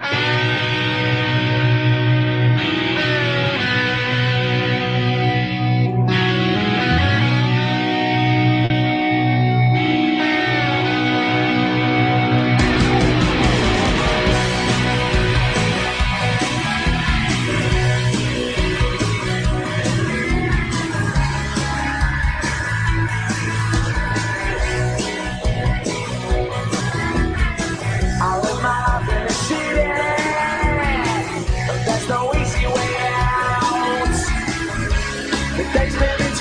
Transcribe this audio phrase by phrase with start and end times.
[0.00, 0.43] Ah!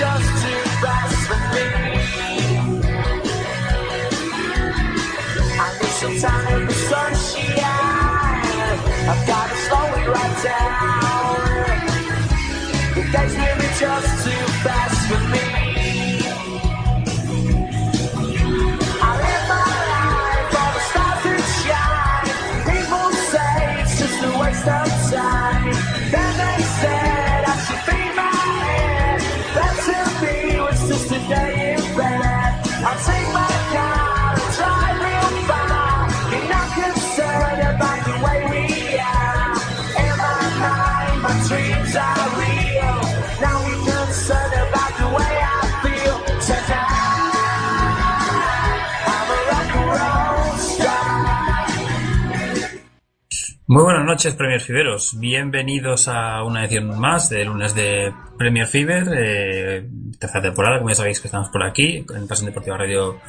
[0.04, 0.33] Just
[53.66, 55.18] Muy buenas noches, Premier Fiberos.
[55.18, 59.88] Bienvenidos a una edición más de lunes de Premier Fever, eh,
[60.20, 63.20] tercera temporada, como ya sabéis que estamos por aquí, en Pasión Deportiva Radio.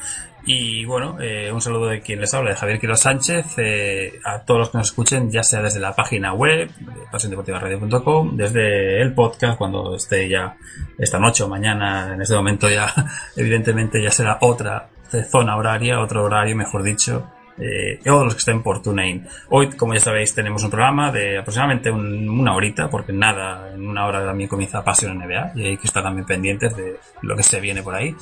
[0.45, 4.43] Y bueno, eh, un saludo de quien les habla, de Javier Quiroz Sánchez, eh, a
[4.43, 9.13] todos los que nos escuchen, ya sea desde la página web, de pasiondeportivaradio.com, desde el
[9.13, 10.57] podcast, cuando esté ya
[10.97, 12.93] esta noche o mañana, en este momento ya,
[13.37, 14.89] evidentemente ya será otra
[15.31, 17.25] zona horaria, otro horario, mejor dicho,
[17.57, 19.25] eh, o los que estén por TuneIn.
[19.49, 23.87] Hoy, como ya sabéis, tenemos un programa de aproximadamente un- una horita, porque nada, en
[23.87, 27.43] una hora también comienza Pasión NBA y hay que estar también pendientes de lo que
[27.43, 28.15] se viene por ahí.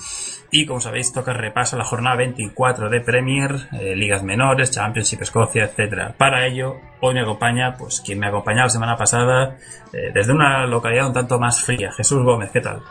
[0.51, 5.63] Y como sabéis, toca repaso la jornada 24 de Premier, eh, ligas menores, Championship, Escocia,
[5.63, 6.13] etcétera.
[6.15, 9.57] Para ello, hoy me acompaña, pues quien me acompañó la semana pasada,
[9.91, 12.81] eh, desde una localidad un tanto más fría, Jesús Gómez, ¿qué tal?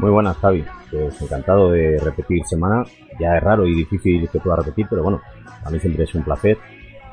[0.00, 0.64] Muy buenas, Javi.
[0.90, 2.84] Pues encantado de repetir semana.
[3.20, 5.20] Ya es raro y difícil que pueda repetir, pero bueno,
[5.64, 6.56] a mí siempre es un placer.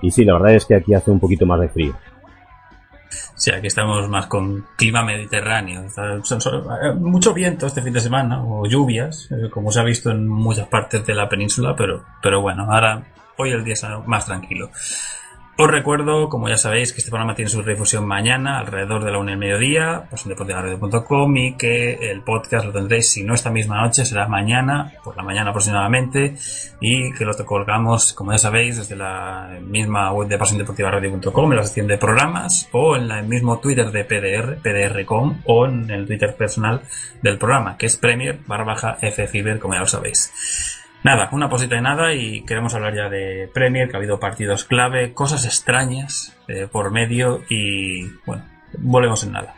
[0.01, 1.93] Y sí, la verdad es que aquí hace un poquito más de frío.
[3.35, 5.89] Sí, aquí estamos más con clima mediterráneo.
[6.23, 9.83] Son- son- eh, mucho viento este fin de semana, o lluvias, eh, como se ha
[9.83, 13.03] visto en muchas partes de la península, pero, pero bueno, ahora
[13.37, 14.69] hoy el día está más tranquilo.
[15.57, 19.19] Os recuerdo, como ya sabéis, que este programa tiene su difusión mañana, alrededor de la
[19.19, 23.81] una del mediodía, en deportivaradio.com y que el podcast lo tendréis, si no esta misma
[23.81, 26.35] noche, será mañana, por la mañana aproximadamente,
[26.81, 31.63] y que lo colgamos, como ya sabéis, desde la misma web de pasiondeportivaradio.com, en la
[31.63, 36.35] sección de programas, o en el mismo Twitter de PDR, PDR.com, o en el Twitter
[36.35, 36.81] personal
[37.21, 40.84] del programa, que es Premier barra baja FFiber, como ya lo sabéis.
[41.05, 44.63] Nada, una posita de nada y queremos hablar ya de Premier, que ha habido partidos
[44.63, 48.43] clave, cosas extrañas eh, por medio y bueno,
[48.79, 49.53] volvemos en nada.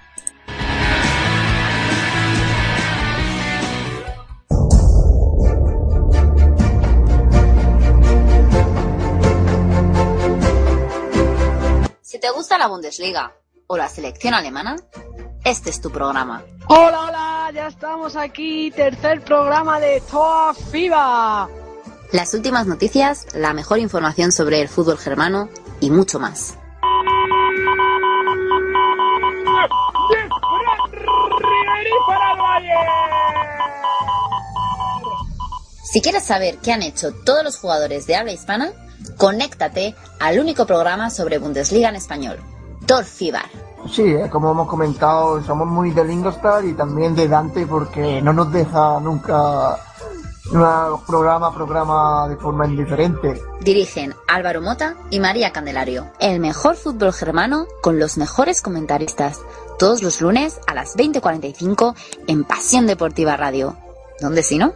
[12.02, 13.32] Si te gusta la Bundesliga
[13.68, 14.76] o la selección alemana,
[15.46, 16.44] este es tu programa.
[16.70, 21.48] Hola, hola, ya estamos aquí, tercer programa de Toa FIBA.
[22.12, 25.48] Las últimas noticias, la mejor información sobre el fútbol germano
[25.80, 26.58] y mucho más.
[35.86, 38.74] Si quieres saber qué han hecho todos los jugadores de habla hispana,
[39.16, 42.40] conéctate al único programa sobre Bundesliga en español,
[42.86, 43.67] Tor Fibar.
[43.90, 48.34] Sí, eh, como hemos comentado, somos muy de Lingostar y también de Dante porque no
[48.34, 49.78] nos deja nunca
[50.52, 53.42] un programa programa de forma indiferente.
[53.62, 56.08] Dirigen Álvaro Mota y María Candelario.
[56.20, 59.42] El mejor fútbol germano con los mejores comentaristas.
[59.78, 61.96] Todos los lunes a las 20.45
[62.28, 63.76] en Pasión Deportiva Radio.
[64.20, 64.74] ¿Dónde si no?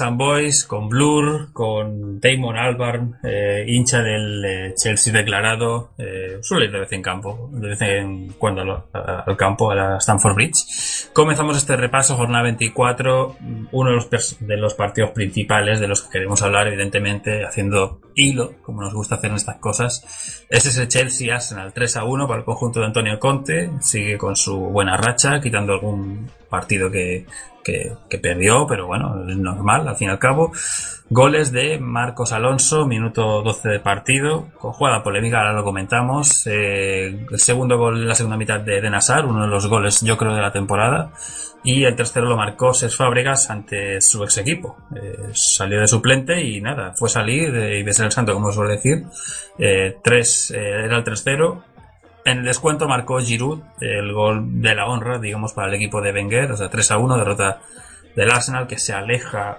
[0.00, 6.66] And Boys, con Blur, con Damon Albarn, eh, hincha del eh, Chelsea declarado, eh, suele
[6.66, 11.08] ir de vez en campo, de vez en cuando al, campo, a la Stamford Bridge.
[11.12, 13.36] Comenzamos este repaso, jornada 24,
[13.72, 18.54] uno de los, de los partidos principales de los que queremos hablar, evidentemente, haciendo hilo,
[18.62, 20.46] como nos gusta hacer en estas cosas.
[20.48, 24.36] Es ese Chelsea Arsenal 3 a 1 para el conjunto de Antonio Conte, sigue con
[24.36, 27.24] su buena racha, quitando algún partido que,
[27.64, 30.52] que, perdió, pero bueno, es normal, al fin y al cabo.
[31.08, 36.46] Goles de Marcos Alonso, minuto 12 de partido, con jugada polémica, ahora lo comentamos.
[36.46, 40.00] Eh, el segundo gol en la segunda mitad de, de Nassar, uno de los goles
[40.02, 41.12] yo creo de la temporada.
[41.62, 44.76] Y el tercero lo marcó Ses Fábregas ante su ex equipo.
[44.96, 48.76] Eh, salió de suplente y nada, fue salir eh, y besar el santo, como suele
[48.76, 49.04] decir.
[49.58, 51.64] Eh, tres, era el 3-0.
[52.24, 56.12] En el descuento marcó Giroud el gol de la honra, digamos, para el equipo de
[56.12, 57.60] Wenger, o sea, 3 a 1, derrota
[58.14, 59.58] del Arsenal que se aleja.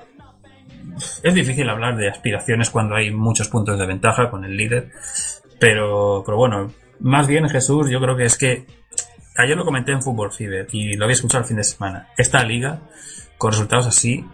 [1.24, 4.92] Es difícil hablar de aspiraciones cuando hay muchos puntos de ventaja con el líder,
[5.60, 8.66] pero, pero bueno, más bien Jesús, yo creo que es que
[9.38, 12.10] ayer lo comenté en Fútbol Fever y lo había escuchado el fin de semana.
[12.18, 12.81] Esta liga,
[13.38, 14.25] con resultados así,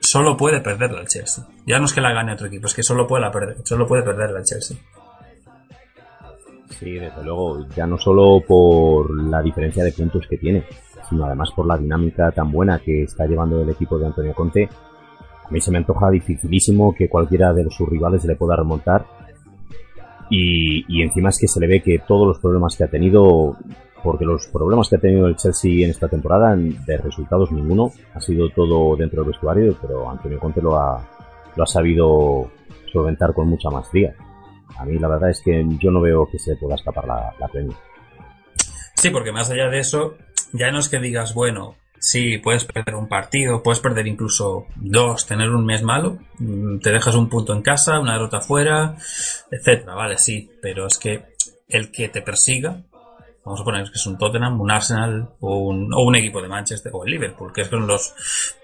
[0.00, 1.44] solo puede perderla el Chelsea.
[1.66, 3.86] Ya no es que la gane otro equipo, es que solo puede, la perder, solo
[3.86, 4.76] puede perderla el Chelsea.
[6.70, 10.64] Sí, desde luego, ya no solo por la diferencia de puntos que tiene,
[11.08, 14.68] sino además por la dinámica tan buena que está llevando el equipo de Antonio Conte.
[15.44, 19.06] A mí se me antoja dificilísimo que cualquiera de sus rivales le pueda remontar.
[20.30, 23.56] Y, encima es que se le ve que todos los problemas que ha tenido,
[24.02, 28.20] porque los problemas que ha tenido el Chelsea en esta temporada, de resultados ninguno, ha
[28.20, 31.06] sido todo dentro del vestuario, pero Antonio Conte lo ha,
[31.54, 32.50] lo ha sabido
[32.90, 34.14] solventar con mucha maestría.
[34.78, 37.48] A mí la verdad es que yo no veo que se pueda escapar la, la
[37.48, 37.76] Premier.
[38.94, 40.16] Sí, porque más allá de eso,
[40.52, 45.26] ya no es que digas, bueno, sí, puedes perder un partido, puedes perder incluso dos,
[45.26, 48.96] tener un mes malo, mm, te dejas un punto en casa, una derrota fuera,
[49.50, 51.34] etcétera, vale, sí, pero es que
[51.68, 52.82] el que te persiga,
[53.44, 56.48] vamos a poner que es un Tottenham, un Arsenal o un, o un equipo de
[56.48, 58.14] Manchester o el Liverpool, que son los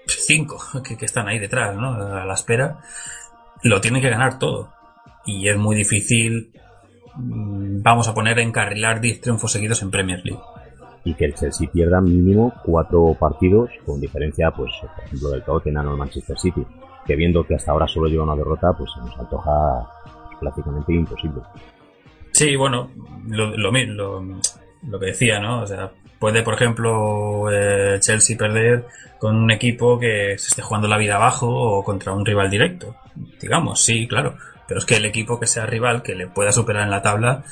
[0.07, 1.93] cinco que, que están ahí detrás, ¿no?
[1.93, 2.79] A la espera,
[3.63, 4.73] lo tienen que ganar todo.
[5.25, 6.51] Y es muy difícil,
[7.15, 10.41] mm, vamos a poner, encarrilar 10 triunfos seguidos en Premier League.
[11.03, 15.87] Y que el Chelsea pierda mínimo cuatro partidos con diferencia, pues, por ejemplo, del Tottenham
[15.87, 16.65] o el Manchester City.
[17.05, 19.51] Que viendo que hasta ahora solo lleva una derrota, pues se nos antoja
[20.39, 21.41] prácticamente imposible.
[22.31, 22.91] Sí, bueno,
[23.27, 24.23] lo, lo, lo,
[24.87, 25.61] lo que decía, ¿no?
[25.61, 28.85] O sea, puede, por ejemplo, eh, Chelsea perder
[29.19, 32.95] con un equipo que se esté jugando la vida abajo o contra un rival directo.
[33.39, 34.35] Digamos, sí, claro.
[34.71, 37.43] Pero es que el equipo que sea rival, que le pueda superar en la tabla,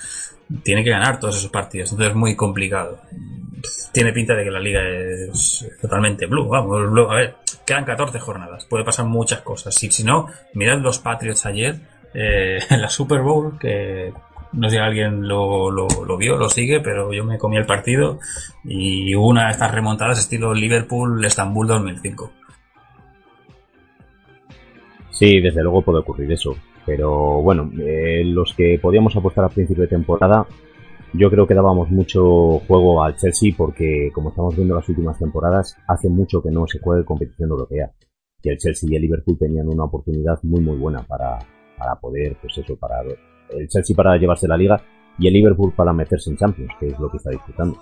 [0.63, 1.91] tiene que ganar todos esos partidos.
[1.91, 3.01] Entonces es muy complicado.
[3.91, 6.47] Tiene pinta de que la liga es totalmente blue.
[6.47, 6.79] Vamos.
[7.11, 8.65] A ver, quedan 14 jornadas.
[8.67, 9.75] Puede pasar muchas cosas.
[9.75, 11.81] Si, si no, mirad los Patriots ayer
[12.13, 14.13] eh, en la Super Bowl, que
[14.53, 18.17] no sé si alguien lo, lo, vio, lo sigue, pero yo me comí el partido
[18.63, 22.31] y una de estas remontadas estilo Liverpool-Estambul 2005.
[25.11, 26.55] Sí, desde luego puede ocurrir eso.
[26.89, 30.47] Pero bueno, eh, los que podíamos apostar a principio de temporada,
[31.13, 35.77] yo creo que dábamos mucho juego al Chelsea porque, como estamos viendo las últimas temporadas,
[35.87, 37.91] hace mucho que no se juega competición europea.
[38.41, 41.37] Y el Chelsea y el Liverpool tenían una oportunidad muy muy buena para,
[41.77, 44.81] para poder, pues eso, para el Chelsea para llevarse la liga
[45.19, 47.77] y el Liverpool para meterse en Champions, que es lo que está disputando.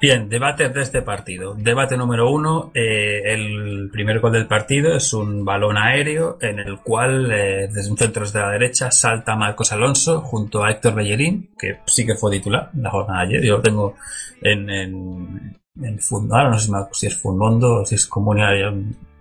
[0.00, 1.54] Bien, debate de este partido.
[1.54, 2.70] Debate número uno.
[2.72, 7.90] eh, el primer gol del partido es un balón aéreo en el cual, eh, desde
[7.90, 12.14] un centro desde la derecha, salta Marcos Alonso junto a Héctor Bellerín, que sí que
[12.14, 13.44] fue titular la jornada de ayer.
[13.44, 13.96] Yo lo tengo
[14.40, 15.98] en, en, en
[16.30, 18.52] ahora no sé si, es Funmondo o si es Comunidad,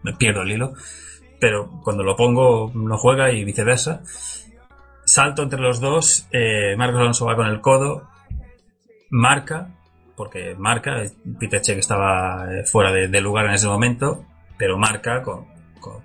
[0.04, 0.74] me pierdo el hilo.
[1.40, 4.04] Pero cuando lo pongo no juega y viceversa.
[5.06, 8.10] Salto entre los dos, eh, Marcos Alonso va con el codo,
[9.10, 9.77] marca,
[10.18, 11.04] porque marca,
[11.40, 14.26] Peter Check estaba eh, fuera de, lugar en ese momento,
[14.58, 15.46] pero marca con,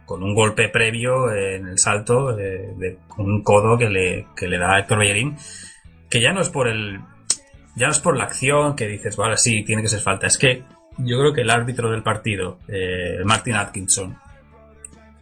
[0.07, 4.75] un golpe previo en el salto, eh, de, un codo que le, que le da
[4.75, 5.37] a Héctor Bellerín,
[6.11, 7.01] que ya no es por el,
[7.75, 10.37] ya no es por la acción que dices, vale, sí, tiene que ser falta, es
[10.37, 10.63] que
[10.99, 14.19] yo creo que el árbitro del partido, eh, Martin Atkinson,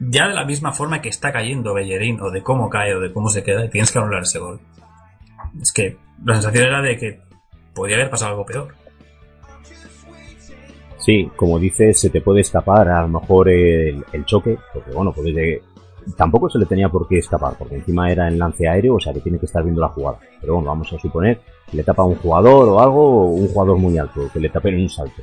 [0.01, 3.13] ya de la misma forma que está cayendo Bellerín, o de cómo cae, o de
[3.13, 4.61] cómo se queda, tienes que anular ese gol.
[5.61, 7.21] Es que la sensación era de que
[7.75, 8.80] podía haber pasado algo peor.
[11.01, 15.13] Sí, como dices, se te puede escapar a lo mejor el, el choque, porque bueno,
[15.13, 15.63] puede que-
[16.17, 19.13] tampoco se le tenía por qué escapar, porque encima era en lance aéreo, o sea
[19.13, 20.19] que tiene que estar viendo la jugada.
[20.41, 21.41] Pero bueno, vamos a suponer
[21.71, 24.51] que le tapa a un jugador o algo, o un jugador muy alto, que le
[24.51, 25.23] tapen en un salto.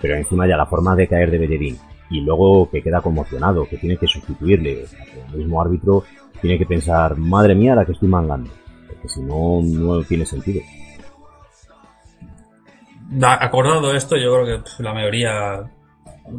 [0.00, 1.76] Pero encima ya la forma de caer de Bellerín,
[2.10, 4.84] y luego que queda conmocionado, que tiene que sustituirle.
[5.32, 6.04] El mismo árbitro
[6.40, 8.50] tiene que pensar, madre mía, la que estoy mangando,
[8.88, 10.60] porque si no, no tiene sentido.
[13.22, 15.70] Acordado esto, yo creo que la mayoría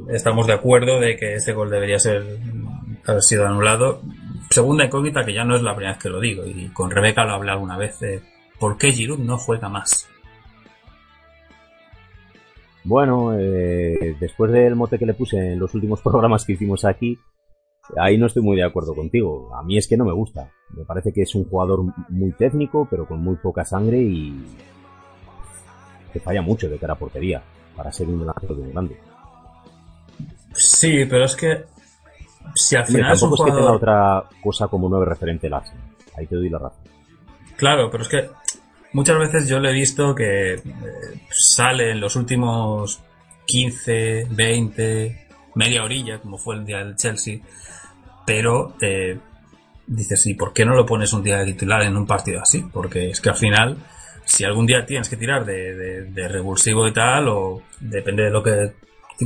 [0.10, 2.24] estamos de acuerdo de que ese gol debería ser
[3.06, 4.02] haber sido anulado.
[4.50, 7.26] Segunda incógnita que ya no es la primera vez que lo digo y con Rebeca
[7.26, 8.00] lo hablé alguna vez.
[8.60, 10.08] ¿Por qué Giroud no juega más?
[12.84, 17.18] Bueno, eh, después del mote que le puse en los últimos programas que hicimos aquí,
[17.98, 19.54] ahí no estoy muy de acuerdo contigo.
[19.56, 20.52] A mí es que no me gusta.
[20.70, 24.34] Me parece que es un jugador muy técnico, pero con muy poca sangre y
[26.12, 27.42] que falla mucho de cara a portería
[27.76, 28.98] para ser un delantero de un grande.
[30.54, 31.64] Sí, pero es que
[32.56, 33.54] si al final es un jugador...
[33.54, 36.84] que tenga otra cosa como nueve referente el Ahí te doy la razón.
[37.56, 38.30] Claro, pero es que
[38.94, 40.62] muchas veces yo le he visto que eh,
[41.30, 43.02] sale en los últimos
[43.46, 47.40] 15, 20, media orilla, como fue el día del Chelsea,
[48.26, 49.18] pero eh,
[49.88, 52.66] dices, ¿y por qué no lo pones un día de titular en un partido así?
[52.72, 53.78] Porque es que al final,
[54.32, 58.72] si algún día tienes que tirar de, revulsivo y tal, o depende de lo que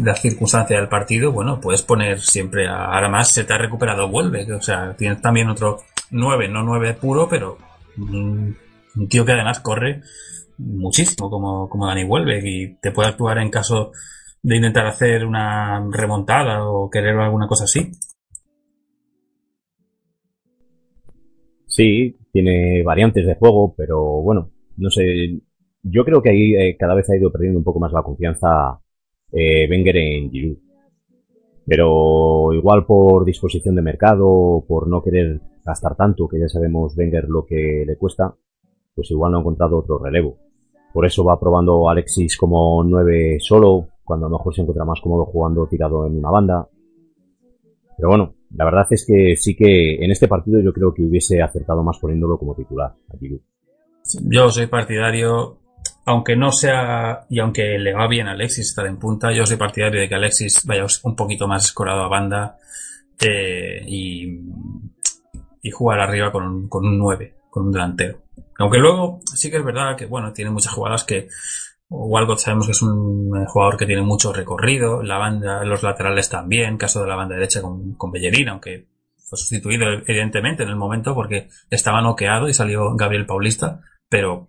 [0.04, 4.10] la circunstancia del partido, bueno, puedes poner siempre a, ahora más se te ha recuperado
[4.10, 5.78] vuelve, o sea, tienes también otro
[6.12, 7.58] 9, no 9 puro, pero
[7.98, 8.58] un,
[9.10, 10.02] tío que además corre
[10.58, 13.92] muchísimo como, como Dani vuelve y te puede actuar en caso
[14.42, 17.92] de intentar hacer una remontada o querer alguna cosa así.
[21.68, 25.40] Sí, tiene variantes de juego, pero bueno, no sé,
[25.84, 28.80] yo creo que ahí eh, cada vez ha ido perdiendo un poco más la confianza
[29.32, 30.58] eh, Wenger en Giroud.
[31.68, 37.28] Pero igual por disposición de mercado, por no querer gastar tanto, que ya sabemos Wenger
[37.28, 38.36] lo que le cuesta,
[38.94, 40.38] pues igual no ha encontrado otro relevo.
[40.94, 45.02] Por eso va probando Alexis como 9 solo, cuando a lo mejor se encuentra más
[45.02, 46.70] cómodo jugando tirado en una banda.
[47.98, 51.42] Pero bueno, la verdad es que sí que en este partido yo creo que hubiese
[51.42, 53.42] acertado más poniéndolo como titular a Giroud.
[54.24, 55.60] Yo soy partidario
[56.06, 59.58] aunque no sea, y aunque le va bien a Alexis estar en punta, yo soy
[59.58, 62.58] partidario de que Alexis vaya un poquito más escorado a banda
[63.20, 64.40] eh, y,
[65.72, 68.20] jugar arriba con un, con un 9, con un delantero.
[68.60, 71.28] Aunque luego sí que es verdad que, bueno, tiene muchas jugadas que
[71.90, 76.78] Walcott sabemos que es un jugador que tiene mucho recorrido, la banda, los laterales también,
[76.78, 81.16] caso de la banda derecha con, con Bellerín, aunque fue sustituido evidentemente en el momento
[81.16, 83.82] porque estaba noqueado y salió Gabriel Paulista,
[84.16, 84.48] pero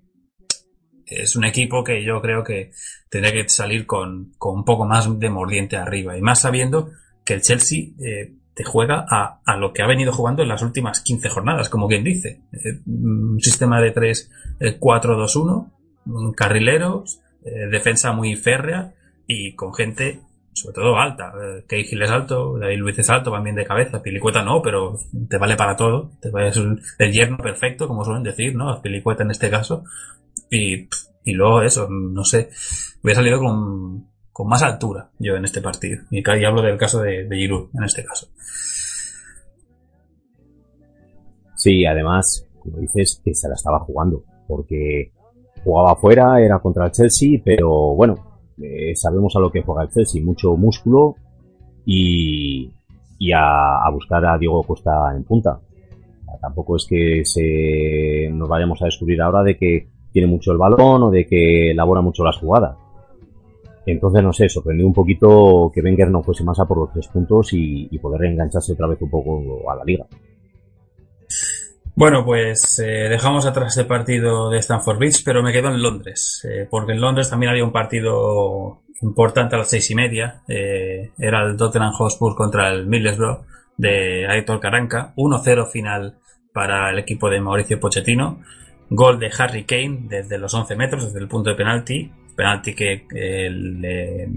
[1.07, 2.71] es un equipo que yo creo que
[3.11, 6.17] tendría que salir con, con un poco más de mordiente arriba.
[6.17, 6.93] Y más sabiendo
[7.25, 10.63] que el Chelsea eh, te juega a, a, lo que ha venido jugando en las
[10.63, 12.43] últimas 15 jornadas, como quien dice.
[12.53, 18.95] Eh, un sistema de 3-4-2-1, carrileros, eh, defensa muy férrea
[19.27, 20.21] y con gente
[20.57, 21.35] sobre todo alta.
[21.69, 24.03] Eh, Gil es alto, David Luis es alto, también de cabeza.
[24.03, 24.99] Pilicueta no, pero
[25.29, 26.13] te vale para todo.
[26.19, 28.81] Te es el yerno perfecto, como suelen decir, ¿no?
[28.81, 29.85] Pilicueta en este caso.
[30.51, 30.89] Y,
[31.25, 32.49] y luego eso, no sé,
[33.03, 36.03] hubiera salido con, con más altura yo en este partido.
[36.11, 38.29] Y, y hablo del caso de, de Giroud, en este caso.
[41.55, 45.13] Sí, además, como dices, que se la estaba jugando, porque
[45.63, 49.91] jugaba afuera, era contra el Chelsea, pero bueno, eh, sabemos a lo que juega el
[49.91, 51.17] Chelsea, mucho músculo
[51.85, 52.71] y,
[53.19, 55.61] y a, a buscar a Diego Costa en punta.
[56.41, 61.03] Tampoco es que se nos vayamos a descubrir ahora de que tiene mucho el balón
[61.05, 62.77] o de que elabora mucho las jugadas.
[63.87, 67.07] Entonces, no sé, sorprendió un poquito que Wenger no fuese más a por los tres
[67.09, 70.07] puntos y, y poder reengancharse otra vez un poco a la liga.
[71.99, 76.47] Bueno, pues eh, dejamos atrás el partido de Stanford Bridge, pero me quedo en Londres,
[76.47, 80.43] eh, porque en Londres también había un partido importante a las seis y media.
[80.47, 83.47] Eh, era el Tottenham Hotspur contra el Middlesbrough
[83.79, 86.19] de Aitor Caranca, 1-0 final
[86.53, 88.43] para el equipo de Mauricio Pochettino.
[88.91, 92.13] Gol de Harry Kane desde los 11 metros, desde el punto de penalti.
[92.37, 94.29] Penalti que, eh,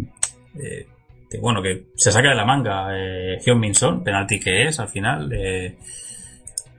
[0.56, 0.88] eh,
[1.30, 4.80] que bueno, que se saca de la manga eh, Hyun Min Son, penalti que es
[4.80, 5.30] al final.
[5.34, 5.78] Eh,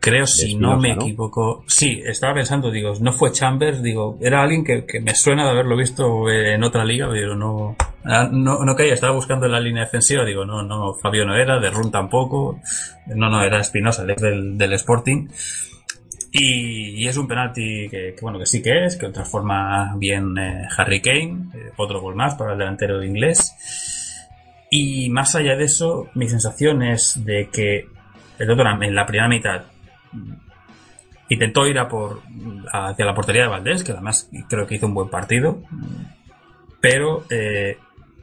[0.00, 1.02] creo, si no me ¿no?
[1.02, 1.64] equivoco.
[1.68, 5.50] Sí, estaba pensando, digo, no fue Chambers, digo, era alguien que, que, me suena de
[5.50, 7.76] haberlo visto en otra liga, pero no.
[8.02, 11.60] No, no caía, estaba buscando en la línea defensiva, digo, no, no, Fabio no era,
[11.60, 12.58] de Run tampoco.
[13.06, 15.28] No, no, era Espinosa, el ex del, del Sporting.
[16.32, 20.38] Y, y, es un penalti que, que, bueno, que sí que es, que transforma bien
[20.38, 23.54] eh, Harry Kane, eh, otro gol más para el delantero de inglés.
[24.70, 27.86] Y más allá de eso, mi sensación es de que
[28.38, 29.64] el Tottenham en la primera mitad
[31.28, 32.22] intentó ir a por
[32.72, 35.62] hacia la portería de Valdés, que además creo que hizo un buen partido,
[36.80, 37.78] pero eh,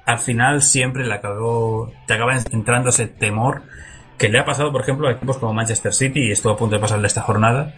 [0.05, 3.63] al final siempre le acabó, te acaba entrando ese temor
[4.17, 6.75] que le ha pasado, por ejemplo, a equipos como Manchester City y estuvo a punto
[6.75, 7.75] de pasarle esta jornada.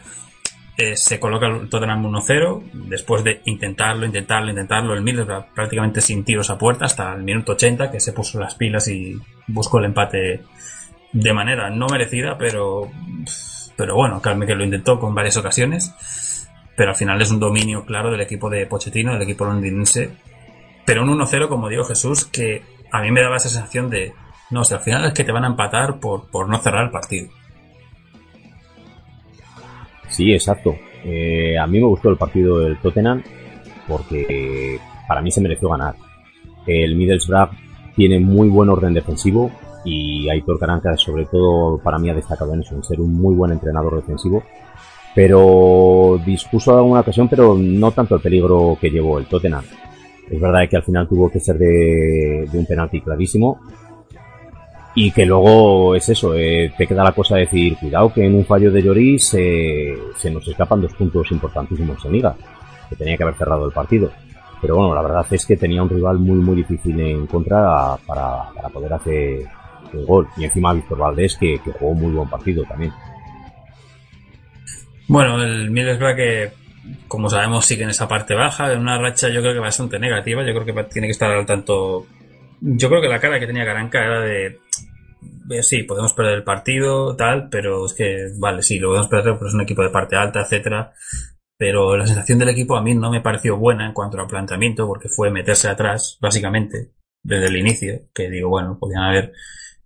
[0.78, 4.94] Eh, se coloca el Tottenham 1-0 después de intentarlo, intentarlo, intentarlo.
[4.94, 8.56] El Middlesbrough prácticamente sin tiros a puerta hasta el minuto 80 que se puso las
[8.56, 10.42] pilas y buscó el empate
[11.12, 12.90] de manera no merecida, pero
[13.80, 15.96] pero bueno, calme que lo intentó con varias ocasiones.
[16.76, 20.10] Pero al final es un dominio claro del equipo de Pochettino, del equipo londinense.
[20.86, 24.12] Pero un 1-0, como digo Jesús, que a mí me daba esa sensación de
[24.50, 26.92] no, si al final es que te van a empatar por, por no cerrar el
[26.92, 27.30] partido.
[30.10, 30.76] Sí, exacto.
[31.06, 33.24] Eh, a mí me gustó el partido del Tottenham
[33.88, 35.96] porque para mí se mereció ganar.
[36.68, 37.52] El Middlesbrough
[37.96, 39.50] tiene muy buen orden defensivo
[39.86, 43.36] y Aitor Caranca sobre todo para mí ha destacado en eso, en ser un muy
[43.36, 44.44] buen entrenador defensivo.
[45.16, 49.64] Pero dispuso alguna ocasión, pero no tanto el peligro que llevó el Tottenham.
[50.30, 53.60] Es verdad que al final tuvo que ser de, de un penalti clarísimo
[54.96, 58.36] y que luego es eso, eh, te queda la cosa de decir, cuidado que en
[58.36, 62.36] un fallo de Lloris eh, se nos escapan dos puntos importantísimos en Liga,
[62.90, 64.12] que tenía que haber cerrado el partido.
[64.62, 68.50] Pero bueno, la verdad es que tenía un rival muy muy difícil en contra para,
[68.54, 69.46] para poder hacer
[69.94, 70.28] el gol.
[70.38, 72.94] Y encima Víctor Valdés que, que jugó un muy buen partido también.
[75.08, 76.52] Bueno, el Middlesbrough que,
[77.08, 80.44] como sabemos, sigue en esa parte baja, en una racha yo creo que bastante negativa.
[80.46, 82.06] Yo creo que tiene que estar al tanto.
[82.62, 84.60] Yo creo que la cara que tenía Garanca era de.
[85.50, 89.36] eh, Sí, podemos perder el partido, tal, pero es que, vale, sí, lo podemos perder,
[89.36, 90.94] pero es un equipo de parte alta, etcétera.
[91.58, 94.88] Pero la sensación del equipo a mí no me pareció buena en cuanto al planteamiento,
[94.88, 96.92] porque fue meterse atrás, básicamente,
[97.24, 99.34] desde el inicio, que digo, bueno, podían haber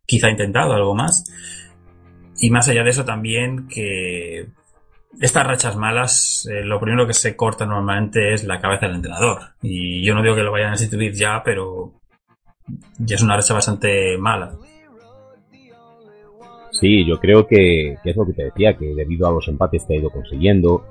[0.06, 1.24] quizá intentado algo más.
[2.39, 4.48] Y más allá de eso también que
[5.20, 9.39] estas rachas malas, eh, lo primero que se corta normalmente es la cabeza del entrenador.
[9.62, 11.94] Y yo no digo que lo vayan a instituir ya, pero
[12.98, 14.56] ya es una racha bastante mala.
[16.72, 19.86] Sí, yo creo que, que es lo que te decía, que debido a los empates
[19.86, 20.84] que ha ido consiguiendo,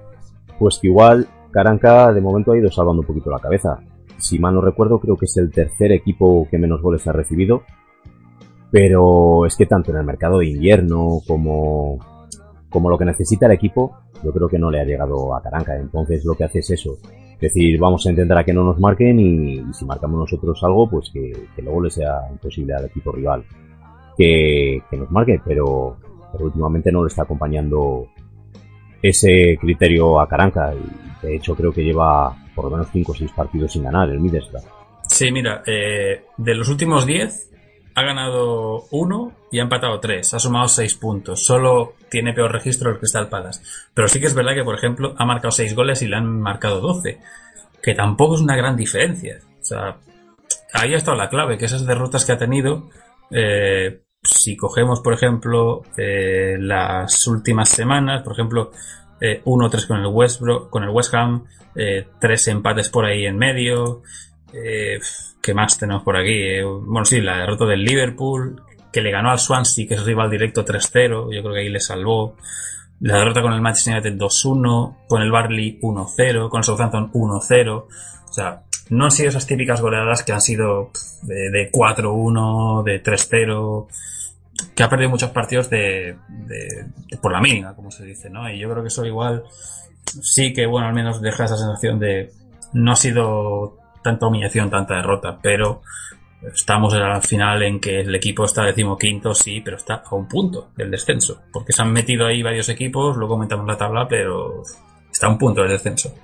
[0.59, 3.79] pues que igual Caranca de momento ha ido salvando un poquito la cabeza.
[4.17, 7.65] Si mal no recuerdo, creo que es el tercer equipo que menos goles ha recibido.
[8.73, 11.99] Pero es que tanto en el mercado de invierno como,
[12.71, 15.77] como lo que necesita el equipo, yo creo que no le ha llegado a Caranca.
[15.77, 16.97] Entonces lo que hace es eso.
[17.35, 20.89] Es decir, vamos a intentar a que no nos marquen y, si marcamos nosotros algo,
[20.89, 23.45] pues que, luego le sea imposible al equipo rival
[24.17, 25.39] que, nos marque.
[25.45, 25.99] Pero,
[26.33, 28.07] pero últimamente no le está acompañando
[29.03, 30.73] ese criterio a Caranca.
[30.73, 34.09] Y de hecho creo que lleva por lo menos 5 o 6 partidos sin ganar
[34.09, 34.65] el Middlesbrough.
[35.03, 37.51] Sí, mira, eh, de los últimos 10
[37.95, 40.35] ha ganado uno y ha empatado tres.
[40.35, 41.45] Ha sumado seis puntos.
[41.45, 43.63] Solo tiene peor registro el Crystal Palace.
[43.95, 46.41] Pero sí que es verdad que, por ejemplo, ha marcado seis goles y le han
[46.41, 47.19] marcado 12.
[47.83, 49.39] Que tampoco es una gran diferencia.
[49.61, 49.97] O sea,
[50.73, 52.89] ahí ha estado la clave, que esas derrotas que ha tenido,
[53.31, 58.71] eh, si cogemos, por ejemplo, eh, las últimas semanas, por ejemplo,
[59.21, 63.39] eh, 1-3 con el West con el West Ham, eh, tres empates por ahí en
[63.39, 64.03] medio,
[64.53, 64.99] eh,
[65.41, 66.33] ¿Qué más tenemos por aquí?
[66.35, 68.63] Eh, bueno, sí, la derrota del Liverpool,
[68.93, 71.35] que le ganó al Swansea, que es rival directo 3-0.
[71.35, 72.37] Yo creo que ahí le salvó.
[73.01, 77.71] La derrota con el Manchester United 2-1, con el Barley 1-0, con el Southampton 1-0.
[77.79, 80.91] O sea, no han sido esas típicas goleadas que han sido
[81.23, 83.87] de, de 4-1, de 3-0,
[84.77, 88.49] que ha perdido muchos partidos de, de- de por la mínima, como se dice, ¿no?
[88.49, 89.43] Y yo creo que eso igual
[90.21, 92.31] sí que, bueno, al menos deja esa sensación de
[92.75, 95.83] no ha sido tanta humillación, tanta derrota, pero
[96.55, 100.69] estamos al final en que el equipo está decimoquinto, sí, pero está a un punto
[100.77, 104.63] del descenso, porque se han metido ahí varios equipos, luego comentamos la tabla, pero
[105.11, 106.15] está a un punto del descenso.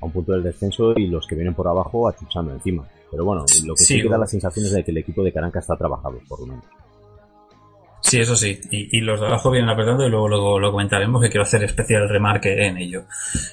[0.00, 2.86] a un punto del descenso y los que vienen por abajo achuchando encima.
[3.10, 5.22] Pero bueno, lo que sí, Sí, que da la sensación es de que el equipo
[5.22, 6.64] de Caranca está trabajado, por lo menos.
[8.00, 8.60] Sí, eso sí.
[8.70, 12.08] Y, los de abajo vienen apretando y luego, luego lo comentaremos que quiero hacer especial
[12.08, 13.04] remarque en ello.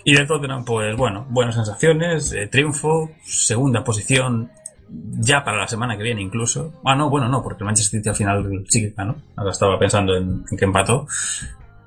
[0.03, 4.51] Y de Tottenham, pues bueno, buenas sensaciones, eh, triunfo, segunda posición
[4.89, 6.73] ya para la semana que viene incluso.
[6.85, 9.15] Ah, no, bueno, no, porque el Manchester City al final sí que ganó.
[9.35, 11.07] Ahora estaba pensando en, en que empató.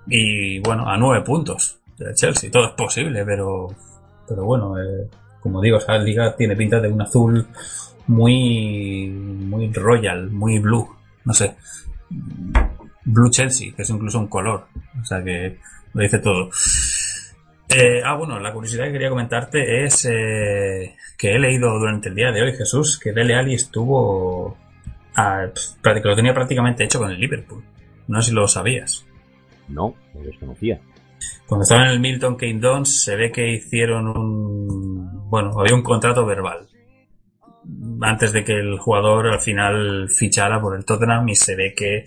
[0.09, 2.51] Y bueno, a nueve puntos de Chelsea.
[2.51, 3.69] Todo es posible, pero,
[4.29, 5.09] pero bueno, eh,
[5.41, 7.47] como digo, esa liga tiene pinta de un azul
[8.09, 10.89] muy, muy royal, muy blue.
[11.25, 11.57] No sé.
[13.05, 14.67] Blue Chelsea, que es incluso un color.
[15.01, 15.59] O sea que
[15.95, 16.51] lo dice todo.
[17.69, 22.15] Eh, ah, bueno, la curiosidad que quería comentarte es eh, que he leído durante el
[22.15, 24.57] día de hoy, Jesús, que Dele Alli estuvo.
[25.17, 25.47] a-
[25.83, 27.65] que lo tenía prácticamente hecho con el Liverpool.
[28.09, 29.05] No sé si lo sabías.
[29.69, 30.81] No, lo desconocía.
[31.47, 35.29] Cuando estaba en el Milton Keynes se ve que hicieron un...
[35.31, 36.69] Bueno, había un contrato verbal.
[38.01, 42.05] Antes de que el jugador al final fichara por el Tottenham y se ve que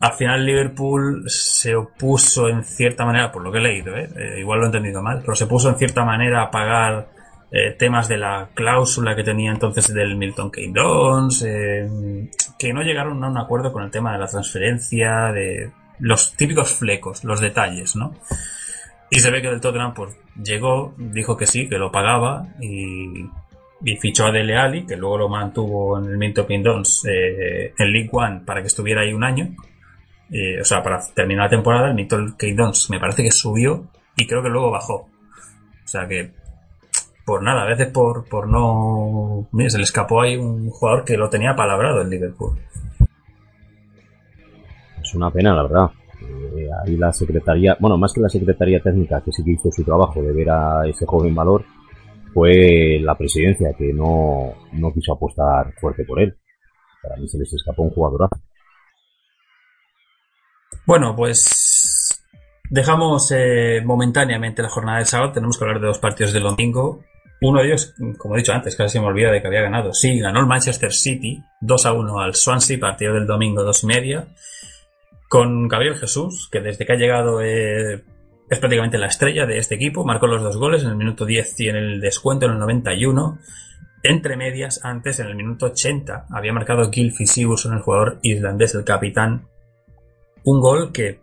[0.00, 4.08] al final Liverpool se opuso en cierta manera, por lo que he leído, ¿eh?
[4.16, 7.08] Eh, igual lo he entendido mal, pero se puso en cierta manera a pagar
[7.50, 13.22] eh, temas de la cláusula que tenía entonces del Milton Keynes, eh, que no llegaron
[13.24, 17.96] a un acuerdo con el tema de la transferencia, de los típicos flecos, los detalles,
[17.96, 18.14] ¿no?
[19.08, 23.26] Y se ve que el Tottenham pues llegó, dijo que sí, que lo pagaba y,
[23.84, 27.92] y fichó a Dele Alli, que luego lo mantuvo en el Milton Keynes eh, en
[27.92, 29.54] League One para que estuviera ahí un año.
[30.30, 34.26] Eh, o sea, para terminar la temporada, el Milton Keynes me parece que subió y
[34.26, 34.94] creo que luego bajó.
[34.94, 36.32] O sea que
[37.24, 39.46] por nada, a veces por, por no...
[39.52, 42.58] Mira, se le escapó ahí un jugador que lo tenía palabrado en Liverpool.
[45.02, 45.90] Es una pena, la verdad.
[46.22, 49.84] Eh, ahí la secretaría, bueno, más que la secretaría técnica, que sí que hizo su
[49.84, 51.64] trabajo de ver a ese joven valor,
[52.34, 56.36] fue la presidencia que no, no quiso apostar fuerte por él.
[57.00, 58.36] Para mí se les escapó un jugadorazo.
[60.84, 62.20] Bueno, pues
[62.68, 65.32] dejamos eh, momentáneamente la jornada del sábado.
[65.32, 67.04] Tenemos que hablar de dos partidos del domingo.
[67.40, 69.92] Uno de ellos, como he dicho antes, casi me olvida de que había ganado.
[69.92, 73.86] Sí, ganó el Manchester City 2 a 1 al Swansea, partido del domingo 2 y
[73.86, 74.28] media.
[75.28, 78.02] Con Gabriel Jesús, que desde que ha llegado eh,
[78.54, 80.04] es prácticamente la estrella de este equipo.
[80.04, 83.38] Marcó los dos goles en el minuto 10 y en el descuento en el 91.
[84.02, 88.84] Entre medias, antes en el minuto 80, había marcado Gylfi Sigurdsson, el jugador islandés, el
[88.84, 89.48] capitán.
[90.44, 91.20] Un gol que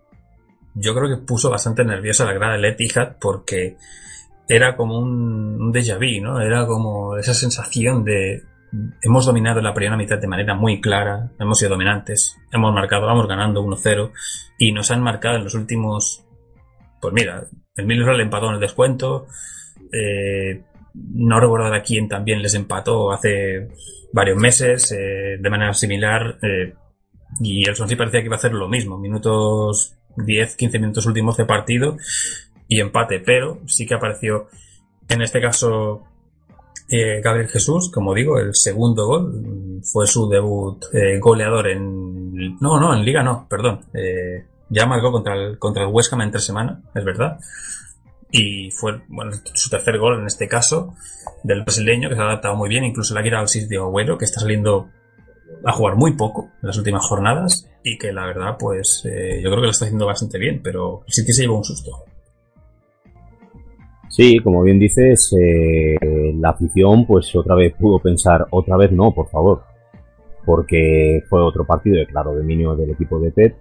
[0.73, 3.77] yo creo que puso bastante nerviosa la grada del Etihad porque
[4.47, 6.41] era como un, un déjà vu, ¿no?
[6.41, 8.43] Era como esa sensación de
[9.01, 13.27] hemos dominado la primera mitad de manera muy clara, hemos sido dominantes, hemos marcado, vamos
[13.27, 14.11] ganando 1-0
[14.57, 16.25] y nos han marcado en los últimos
[17.01, 17.43] pues mira,
[17.75, 19.27] el Middlesbrough le empató en el descuento.
[19.91, 20.61] Eh,
[20.93, 23.69] no recuerdo a quién también les empató hace
[24.13, 26.37] varios meses eh, de manera similar.
[26.41, 26.73] eh,
[27.39, 28.97] y el Swansea parecía que iba a hacer lo mismo.
[28.97, 31.97] Minutos 10, 15 minutos últimos de partido
[32.67, 33.19] y empate.
[33.19, 34.47] Pero sí que apareció
[35.07, 36.03] en este caso
[36.89, 39.81] eh, Gabriel Jesús, como digo, el segundo gol.
[39.83, 42.57] Fue su debut eh, goleador en...
[42.59, 43.81] No, no, en liga no, perdón.
[44.71, 47.37] Ya marcó contra el, contra el West Ham en tres semanas, es verdad.
[48.31, 50.95] Y fue bueno, su tercer gol en este caso
[51.43, 52.85] del brasileño, que se ha adaptado muy bien.
[52.85, 54.87] Incluso la quiere al de Agüero, que está saliendo
[55.65, 57.69] a jugar muy poco en las últimas jornadas.
[57.83, 61.03] Y que la verdad, pues eh, yo creo que lo está haciendo bastante bien, pero
[61.05, 62.05] el City se llevó un susto.
[64.07, 65.97] Sí, como bien dices, eh,
[66.37, 69.63] la afición pues otra vez pudo pensar, otra vez no, por favor,
[70.45, 73.55] porque fue otro partido de claro dominio del equipo de Pep,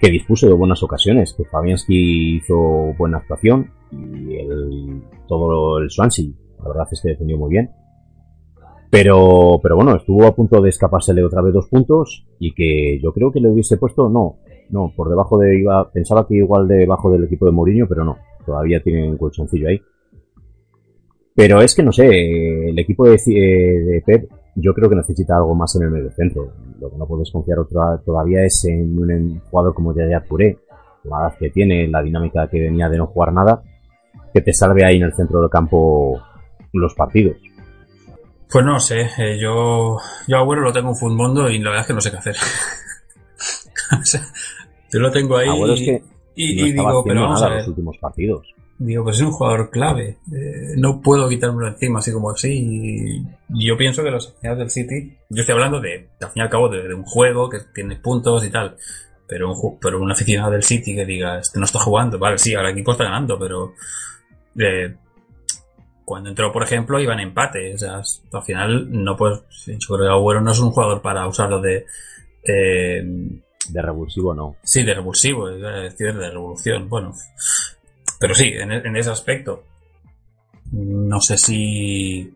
[0.00, 6.26] que dispuso de buenas ocasiones, que Fabianski hizo buena actuación y el, todo el Swansea,
[6.58, 7.70] la verdad es que defendió muy bien.
[8.90, 13.12] Pero, pero bueno, estuvo a punto de escapársele otra vez dos puntos y que yo
[13.12, 14.36] creo que le hubiese puesto, no,
[14.70, 18.16] no, por debajo de, iba, pensaba que igual debajo del equipo de Mourinho, pero no,
[18.44, 19.80] todavía tiene un colchoncillo ahí.
[21.34, 25.54] Pero es que no sé, el equipo de, de Pep yo creo que necesita algo
[25.54, 26.52] más en el medio centro.
[26.80, 30.58] Lo que no puedes confiar otra, todavía es en un jugador como Yaya Touré,
[31.04, 33.62] la edad que tiene, la dinámica que venía de no jugar nada,
[34.32, 36.20] que te salve ahí en el centro del campo
[36.72, 37.36] los partidos.
[38.50, 39.96] Pues no sé, eh, yo,
[40.28, 42.36] yo Agüero lo tengo en Futmundo y la verdad es que no sé qué hacer.
[44.00, 44.22] o sea,
[44.92, 46.02] yo lo tengo ahí Agüero es que
[46.34, 47.58] y, no y digo, pero vamos nada a ver.
[47.60, 48.54] los últimos partidos.
[48.78, 50.18] Digo, pues es un jugador clave.
[50.32, 52.52] Eh, no puedo quitármelo encima así como así.
[52.52, 56.40] Y, y yo pienso que los aficionados del City, yo estoy hablando de, al fin
[56.40, 58.76] y al cabo, de, de un juego que tiene puntos y tal.
[59.26, 62.54] Pero un, pero un aficionado del City que diga, este no está jugando, vale, sí,
[62.54, 63.72] ahora el equipo está ganando, pero
[64.58, 64.94] eh,
[66.04, 67.74] cuando entró, por ejemplo, iban empate.
[67.74, 71.26] O sea, al final no puedes, yo creo que Agüero no es un jugador para
[71.26, 71.86] usarlo de,
[72.44, 73.02] eh,
[73.68, 74.56] De revulsivo no.
[74.62, 76.88] Sí, de revulsivo, es decir, de revolución.
[76.88, 77.12] Bueno,
[78.18, 79.64] pero sí, en, en ese aspecto.
[80.72, 82.34] No sé si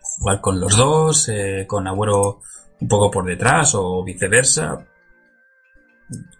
[0.00, 2.40] jugar con los dos, eh, con Agüero
[2.80, 4.86] un poco por detrás o viceversa.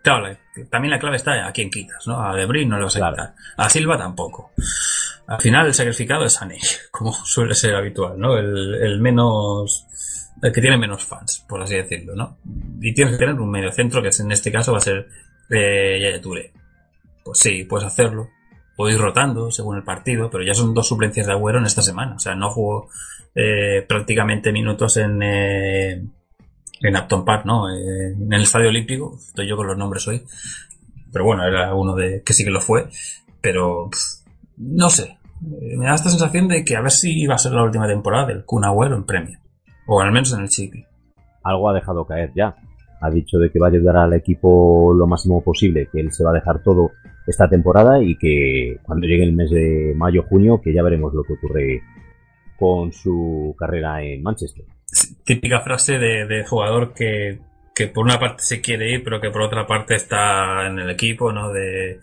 [0.03, 2.21] Claro, la- también la clave está a quién quitas, ¿no?
[2.23, 3.15] A De Bruyne no lo vas a Claro.
[3.17, 3.35] quitar.
[3.57, 4.53] A Silva tampoco.
[5.27, 6.59] Al final el sacrificado es Sané,
[6.91, 8.37] como suele ser habitual, ¿no?
[8.37, 9.87] El, el menos...
[10.43, 12.39] El que tiene menos fans, por así decirlo, ¿no?
[12.81, 15.07] Y tienes que tener un medio centro que en este caso va a ser
[15.51, 16.53] eh, Yaya Touré.
[17.23, 18.29] Pues sí, puedes hacerlo.
[18.77, 21.83] O ir rotando según el partido, pero ya son dos suplencias de Agüero en esta
[21.83, 22.17] semana.
[22.17, 22.89] O sea, no jugó
[23.35, 26.03] eh, prácticamente minutos en, eh,
[26.81, 27.71] en Upton Park, ¿no?
[27.71, 29.17] Eh, en el Estadio Olímpico.
[29.19, 30.25] Estoy yo con los nombres hoy.
[31.13, 32.89] Pero bueno, era uno de que sí que lo fue.
[33.41, 33.91] Pero
[34.57, 35.19] no sé.
[35.43, 37.87] Eh, Me da esta sensación de que a ver si iba a ser la última
[37.87, 39.39] temporada del Kun Agüero en premio.
[39.87, 40.85] O al menos en el City.
[41.43, 42.57] Algo ha dejado caer ya.
[43.03, 46.25] Ha dicho de que va a ayudar al equipo lo máximo posible, que él se
[46.25, 46.93] va a dejar todo
[47.27, 51.33] esta temporada y que cuando llegue el mes de mayo-junio, que ya veremos lo que
[51.35, 51.83] ocurre
[52.57, 54.65] con su carrera en Manchester.
[55.25, 57.41] Típica frase de, de jugador que,
[57.75, 60.91] que por una parte se quiere ir, pero que por otra parte está en el
[60.91, 61.53] equipo, ¿no?
[61.53, 61.99] De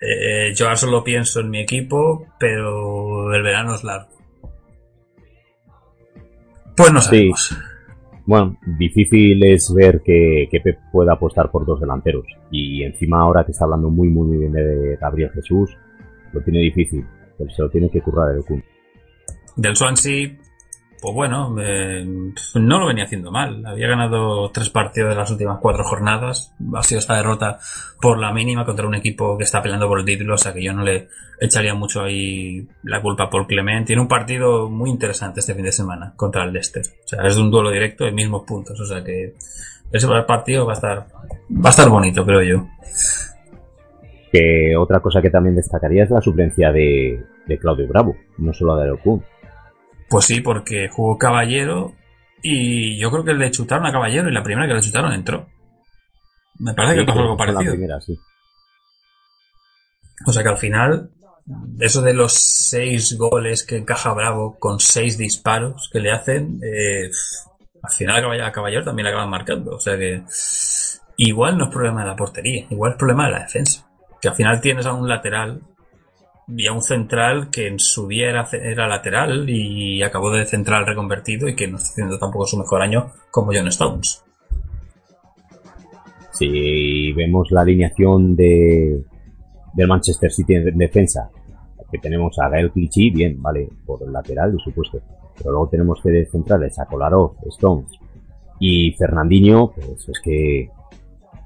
[0.00, 4.16] eh, yo ahora solo pienso en mi equipo, pero el verano es largo.
[6.76, 7.56] Pues no sabemos.
[8.28, 12.26] Bueno, difícil es ver que, que Pep pueda apostar por dos delanteros.
[12.50, 15.74] Y encima ahora que está hablando muy muy muy bien de Gabriel Jesús,
[16.34, 17.06] lo tiene difícil.
[17.38, 18.62] Pero se lo tiene que currar el Kun.
[19.56, 20.28] Del Swansea,
[21.00, 22.04] pues bueno, eh,
[22.54, 23.64] no lo venía haciendo mal.
[23.64, 26.54] Había ganado tres partidos de las últimas cuatro jornadas.
[26.74, 27.58] Ha sido esta derrota
[28.00, 30.62] por la mínima contra un equipo que está peleando por el título, o sea que
[30.62, 31.08] yo no le
[31.40, 33.86] echaría mucho ahí la culpa Paul Clement.
[33.86, 36.82] Tiene un partido muy interesante este fin de semana contra el Leicester.
[37.04, 39.34] O sea, es de un duelo directo de mismos puntos, o sea que
[39.92, 41.06] ese partido va a estar,
[41.50, 42.66] va a estar bonito, creo yo.
[44.32, 48.76] Que otra cosa que también destacaría es la suplencia de, de Claudio Bravo, no solo
[48.76, 49.24] de Kun.
[50.08, 51.94] Pues sí, porque jugó Caballero
[52.42, 55.12] y yo creo que el de chutaron a Caballero y la primera que le chutaron
[55.12, 55.46] entró.
[56.58, 57.74] Me parece Sí, que pasó algo fue la parecido.
[57.74, 58.18] primera, sí.
[60.26, 61.10] O sea que al final,
[61.78, 67.10] eso de los seis goles que encaja Bravo con seis disparos que le hacen, eh,
[67.82, 69.76] al final a Caballero, a Caballero también le acaban marcando.
[69.76, 70.24] O sea que
[71.18, 73.88] igual no es problema de la portería, igual es problema de la defensa.
[74.20, 75.60] Que al final tienes a un lateral
[76.48, 80.86] y a un central que en su día era, era lateral y acabó de central
[80.86, 84.24] reconvertido y que no está haciendo tampoco su mejor año como John Stones.
[86.32, 89.02] Si vemos la alineación de
[89.74, 91.30] del Manchester City en defensa,
[91.90, 95.00] que tenemos a Gael Clichy, bien, vale, por el lateral, por supuesto.
[95.36, 97.92] Pero luego tenemos de centrales a Kolarov, Stones
[98.58, 100.68] y Fernandinho, pues es que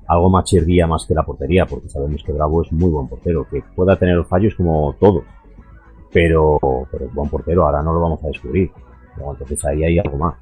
[0.07, 3.47] algo más chirría más que la portería, porque sabemos que Bravo es muy buen portero,
[3.51, 5.25] que pueda tener fallos como todo,
[6.13, 6.59] pero,
[6.91, 8.71] pero es buen portero, ahora no lo vamos a descubrir.
[9.17, 10.35] Luego, entonces ahí hay algo más.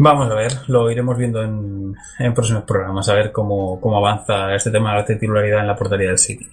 [0.00, 4.54] Vamos a ver, lo iremos viendo en, en próximos programas, a ver cómo, cómo avanza
[4.54, 6.46] este tema de la titularidad en la portería del City.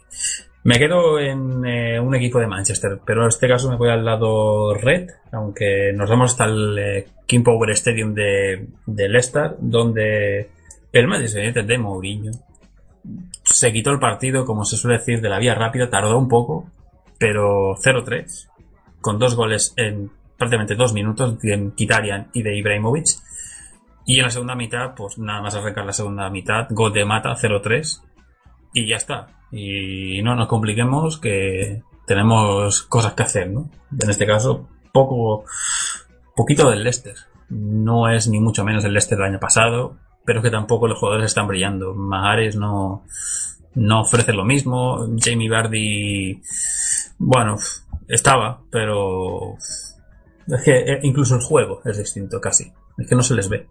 [0.64, 4.04] Me quedo en eh, un equipo de Manchester, pero en este caso me voy al
[4.04, 10.50] lado red, aunque nos vamos hasta el eh, King Power Stadium de, de Leicester, donde
[11.00, 12.32] el Manchester United de Mourinho
[13.44, 16.70] se quitó el partido, como se suele decir, de la vía rápida, tardó un poco,
[17.20, 18.50] pero 0-3,
[19.02, 23.06] con dos goles en prácticamente dos minutos de Kitarian y de Ibrahimovic.
[24.06, 27.36] Y en la segunda mitad, pues nada más arrancar la segunda mitad, gol de mata
[27.36, 28.02] 0-3
[28.74, 29.28] y ya está.
[29.52, 33.70] Y no nos compliquemos que tenemos cosas que hacer, ¿no?
[34.00, 35.46] En este caso, poco,
[36.36, 37.16] poquito del Leicester.
[37.50, 41.28] No es ni mucho menos el Leicester del año pasado, pero que tampoco los jugadores
[41.28, 41.94] están brillando.
[41.94, 43.04] Mahares no,
[43.76, 45.08] no ofrece lo mismo.
[45.18, 46.42] Jamie Vardy,
[47.20, 47.58] bueno,
[48.08, 49.56] estaba, pero
[50.48, 52.72] es que eh, incluso el juego es distinto casi.
[52.98, 53.68] Es que no se les ve.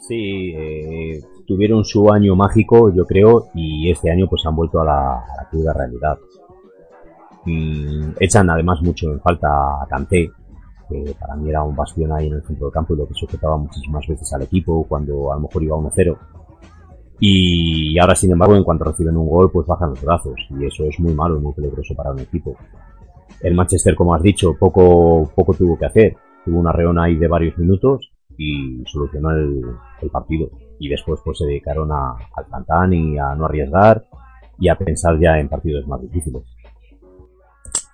[0.00, 4.84] Sí, eh, tuvieron su año mágico, yo creo, y este año pues han vuelto a
[4.84, 6.18] la, a realidad.
[7.44, 10.30] Mm, echan además mucho en falta a Kanté,
[10.88, 13.14] que para mí era un bastión ahí en el centro del campo y lo que
[13.14, 16.16] sujetaba muchísimas veces al equipo cuando a lo mejor iba 1-0.
[17.18, 20.34] Y ahora, sin embargo, en cuanto reciben un gol, pues bajan los brazos.
[20.50, 22.54] Y eso es muy malo y muy peligroso para un equipo.
[23.40, 26.16] El Manchester, como has dicho, poco, poco tuvo que hacer.
[26.44, 29.62] Tuvo una reona ahí de varios minutos y solucionó el,
[30.02, 30.50] el partido.
[30.78, 34.04] Y después pues se dedicaron a, al cantán y a no arriesgar
[34.58, 36.42] y a pensar ya en partidos más difíciles.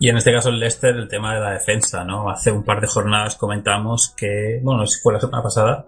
[0.03, 2.29] Y en este caso el Leicester, el tema de la defensa, ¿no?
[2.29, 5.87] Hace un par de jornadas comentamos que, bueno, fue la semana pasada,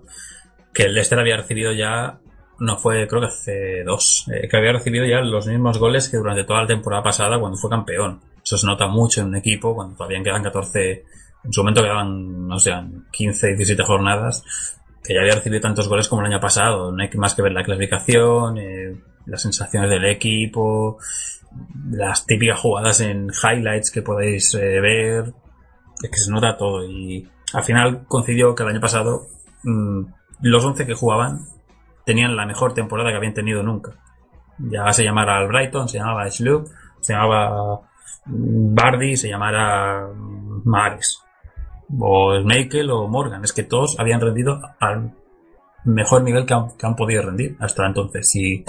[0.73, 2.21] que el Leicester había recibido ya,
[2.61, 6.17] no fue, creo que hace dos, eh, que había recibido ya los mismos goles que
[6.17, 8.21] durante toda la temporada pasada cuando fue campeón.
[8.41, 11.05] Eso se nota mucho en un equipo cuando todavía quedan 14,
[11.43, 12.71] en su momento quedaban, no sé,
[13.11, 14.45] 15, 17 jornadas,
[15.03, 16.93] que ya había recibido tantos goles como el año pasado.
[16.93, 18.95] No hay más que ver la clasificación, eh,
[19.27, 20.99] las sensaciones del equipo,
[21.91, 25.35] las típicas jugadas en highlights que podéis eh, ver.
[26.03, 26.85] Es que se nota todo.
[26.85, 29.27] Y al final coincidió que el año pasado
[29.63, 30.03] mmm,
[30.43, 31.41] los 11 que jugaban
[32.05, 33.93] tenían la mejor temporada que habían tenido nunca.
[34.59, 36.69] Ya se llamara al Brighton, se llamaba Schlup,
[37.01, 37.81] se llamaba
[38.27, 40.09] Bardi, se llamara
[40.65, 41.25] Mares
[41.99, 43.45] o Michael o Morgan.
[43.45, 45.13] Es que todos habían rendido al
[45.85, 48.35] mejor nivel que han, que han podido rendir hasta entonces.
[48.37, 48.65] Y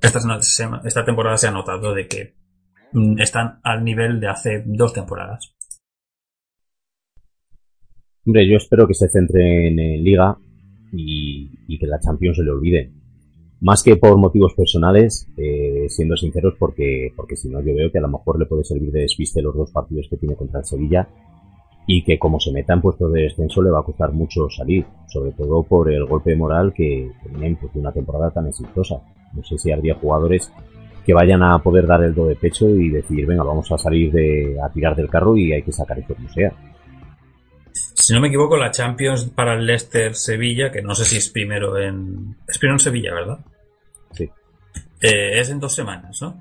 [0.00, 2.34] esta, temporada se ha notado de que
[2.92, 5.54] mm, están al nivel de hace dos temporadas.
[8.24, 10.36] Hombre, yo espero que se centren en Liga
[10.92, 12.92] y, que la Champions se le olvide.
[13.60, 17.98] Más que por motivos personales, eh, siendo sinceros, porque, porque si no, yo veo que
[17.98, 20.66] a lo mejor le puede servir de despiste los dos partidos que tiene contra el
[20.66, 21.08] Sevilla
[21.86, 24.84] y que como se meta en puesto de descenso le va a costar mucho salir,
[25.06, 29.00] sobre todo por el golpe de moral que tienen pues, de una temporada tan exitosa.
[29.32, 30.52] No sé si habría jugadores
[31.04, 34.10] que vayan a poder dar el do de pecho y decir, venga, vamos a salir
[34.10, 36.52] de, a tirar del carro y hay que sacar esto como sea.
[37.72, 41.28] Si no me equivoco, la Champions para el Leicester Sevilla, que no sé si es
[41.28, 42.36] primero en.
[42.46, 43.38] Es primero en Sevilla, ¿verdad?
[44.12, 44.24] Sí.
[45.00, 46.40] Eh, es en dos semanas, ¿no?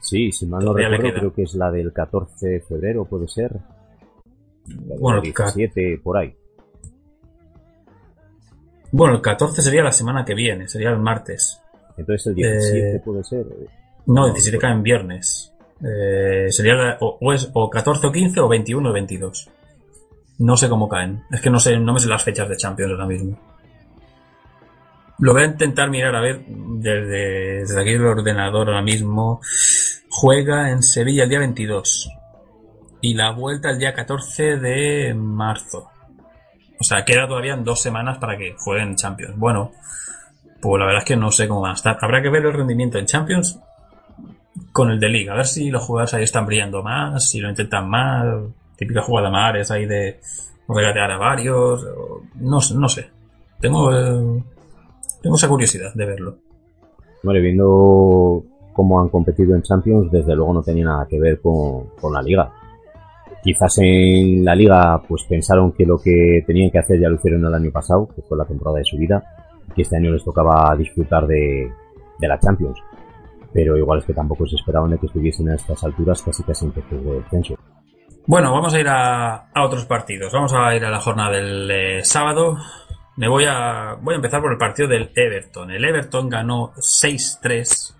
[0.00, 3.26] Sí, si mal no Todavía recuerdo, creo que es la del 14 de febrero, puede
[3.26, 3.52] ser.
[4.66, 6.34] La del Bueno, 17, por ahí.
[8.96, 11.60] Bueno, el 14 sería la semana que viene, sería el martes.
[11.96, 13.44] Entonces el 17 Eh, puede ser.
[14.06, 15.52] No, el 17 cae en viernes.
[15.84, 19.50] Eh, sería la- o, o es o 14 o 15 o 21 o 22.
[20.38, 21.24] No sé cómo caen.
[21.32, 23.36] Es que no sé, no me sé las fechas de Champions ahora mismo.
[25.18, 29.40] Lo voy a intentar mirar a ver desde, desde aquí el ordenador ahora mismo.
[30.08, 32.10] Juega en Sevilla el día 22.
[33.00, 35.90] Y la vuelta el día 14 de marzo.
[36.80, 39.36] O sea, queda todavía dos semanas para que jueguen Champions.
[39.38, 39.72] Bueno,
[40.60, 41.96] pues la verdad es que no sé cómo van a estar.
[42.00, 43.60] Habrá que ver el rendimiento en Champions
[44.72, 45.34] con el de Liga.
[45.34, 48.24] A ver si los jugadores ahí están brillando más, si lo intentan más.
[48.76, 50.20] Típica jugada mares ahí de
[50.68, 51.86] regatear a varios.
[52.36, 53.10] no, no sé.
[53.60, 54.42] Tengo, eh,
[55.22, 56.36] tengo esa curiosidad de verlo.
[57.22, 61.90] Hombre, viendo cómo han competido en Champions, desde luego no tenía nada que ver con,
[62.00, 62.52] con la liga.
[63.44, 67.44] Quizás en la liga pues pensaron que lo que tenían que hacer ya lo hicieron
[67.44, 69.22] el año pasado, que fue la temporada de su vida,
[69.76, 71.70] que este año les tocaba disfrutar de,
[72.20, 72.78] la Champions.
[73.52, 76.64] Pero igual es que tampoco se esperaban de que estuviesen a estas alturas casi casi
[76.64, 77.54] en puestos de descenso.
[78.26, 80.32] Bueno, vamos a ir a, a otros partidos.
[80.32, 82.56] Vamos a ir a la jornada del eh, sábado.
[83.16, 85.70] Me voy a, voy a empezar por el partido del Everton.
[85.70, 87.94] El Everton ganó 6-3.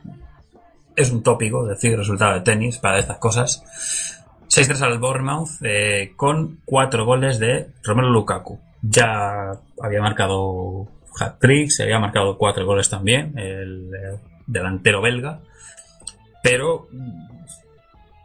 [0.97, 4.24] Es un tópico decir resultado de tenis para estas cosas.
[4.55, 8.61] 6-3 al Bournemouth eh, con 4 goles de Romelu Lukaku.
[8.83, 10.87] Ya había marcado
[11.19, 15.41] hat-trick, se había marcado 4 goles también, el eh, delantero belga.
[16.43, 16.89] Pero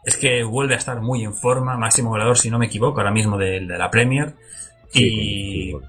[0.06, 3.12] es que vuelve a estar muy en forma, máximo goleador, si no me equivoco, ahora
[3.12, 4.34] mismo de, de la Premier.
[4.92, 5.84] Sí, y, con-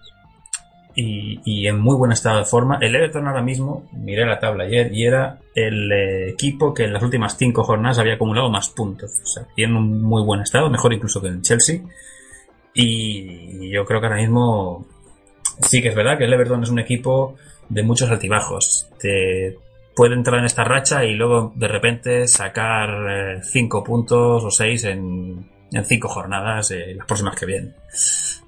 [0.94, 2.78] y, y en muy buen estado de forma.
[2.80, 6.92] El Everton ahora mismo, miré la tabla ayer, y era el eh, equipo que en
[6.92, 9.10] las últimas cinco jornadas había acumulado más puntos.
[9.22, 11.80] O sea, tiene un muy buen estado, mejor incluso que el Chelsea.
[12.74, 14.86] Y yo creo que ahora mismo
[15.62, 17.36] sí que es verdad que el Everton es un equipo
[17.68, 18.88] de muchos altibajos.
[18.98, 19.58] Te
[19.94, 24.84] puede entrar en esta racha y luego de repente sacar eh, cinco puntos o seis
[24.84, 27.74] en, en cinco jornadas eh, las próximas que vienen.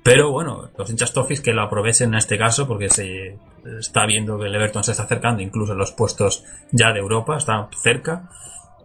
[0.03, 3.39] Pero bueno, los hinchas Toffees que lo aprovechen en este caso porque se
[3.79, 7.37] está viendo que el Everton se está acercando incluso en los puestos ya de Europa,
[7.37, 8.29] está cerca.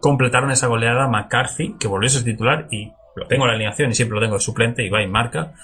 [0.00, 3.90] Completaron esa goleada McCarthy, que volvió a ser titular y lo tengo en la alineación
[3.90, 5.54] y siempre lo tengo de suplente y va y marca.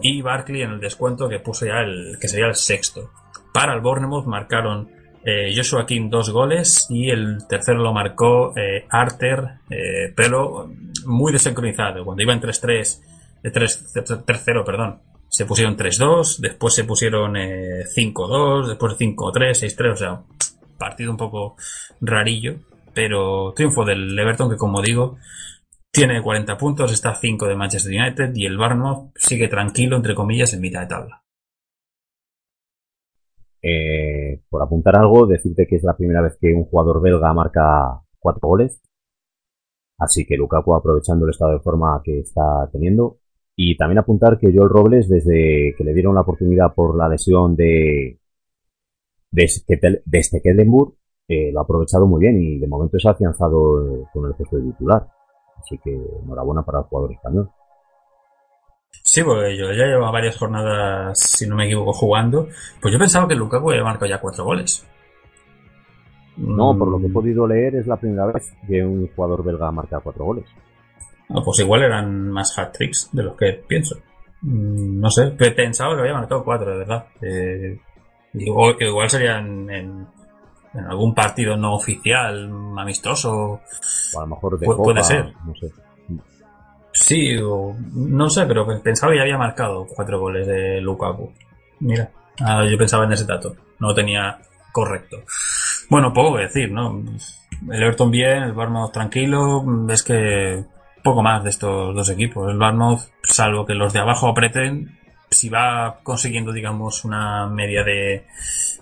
[0.00, 3.10] Y Barkley en el descuento que puso ya el que sería el sexto.
[3.52, 4.88] Para el Bournemouth marcaron
[5.24, 10.72] eh, Joshua King dos goles y el tercero lo marcó eh, Arter, eh, pero
[11.06, 12.04] muy desincronizado.
[12.04, 13.00] Cuando iba en 3-3,
[13.42, 19.96] de 3-0, perdón, se pusieron 3-2, después se pusieron eh, 5-2, después 5-3, 6-3, o
[19.96, 20.22] sea,
[20.78, 21.56] partido un poco
[22.00, 22.56] rarillo,
[22.94, 25.16] pero triunfo del Everton que como digo,
[25.92, 30.14] tiene 40 puntos, está a 5 de Manchester United y el Bournemouth sigue tranquilo, entre
[30.14, 31.22] comillas, en mitad de tabla.
[33.62, 38.00] Eh, por apuntar algo, decirte que es la primera vez que un jugador belga marca
[38.18, 38.80] cuatro goles.
[40.00, 43.18] Así que Lukaku aprovechando el estado de forma que está teniendo.
[43.54, 47.54] Y también apuntar que Joel Robles, desde que le dieron la oportunidad por la lesión
[47.54, 48.18] de,
[49.30, 50.94] de, de Stekelenburg,
[51.28, 54.56] eh, lo ha aprovechado muy bien y de momento se ha afianzado con el puesto
[54.56, 55.06] de titular.
[55.58, 57.50] Así que enhorabuena para el jugador español.
[59.02, 62.48] Sí, porque yo ya llevo varias jornadas, si no me equivoco, jugando.
[62.80, 64.86] Pues yo pensaba que Lukaku había marcado ya cuatro goles.
[66.40, 69.44] No, por lo que he Mm, podido leer, es la primera vez que un jugador
[69.44, 70.44] belga marca cuatro goles.
[71.28, 73.96] no, pues igual eran más hat-tricks de los que pienso.
[74.42, 77.06] Mm, No sé, pensaba que había marcado cuatro, de verdad.
[77.22, 77.78] Eh,
[78.34, 80.06] igual, igual serían en,
[80.74, 83.60] en algún partido no oficial, amistoso.
[84.14, 85.24] O a lo mejor de Pu- Copa, puede ser.
[85.46, 85.70] no sé.
[86.92, 91.32] Sí, o no sé, pero pensaba que ya había marcado cuatro goles de Lukaku.
[91.80, 92.10] Mira,
[92.40, 94.38] ah, yo pensaba en ese dato, no lo tenía
[94.72, 95.18] correcto.
[95.90, 97.02] Bueno, poco que decir, ¿no?
[97.70, 100.64] El Everton bien, el Bournemouth tranquilo, es que
[101.02, 102.48] poco más de estos dos equipos.
[102.50, 104.98] El Bournemouth, salvo que los de abajo apreten,
[105.30, 108.24] si va consiguiendo, digamos, una media de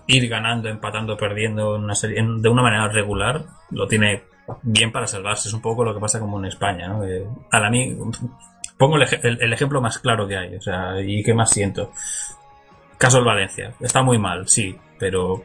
[0.07, 4.23] ir ganando, empatando, perdiendo en una serie, en- de una manera regular, lo tiene
[4.63, 5.47] bien para salvarse.
[5.49, 7.03] Es un poco lo que pasa como en España, ¿no?
[7.05, 7.25] Eh,
[7.69, 7.95] mí,
[8.77, 11.91] pongo el- el ejemplo más claro que hay, o sea, y que más siento.
[12.97, 13.73] Caso del Valencia.
[13.79, 15.43] Está muy mal, sí, pero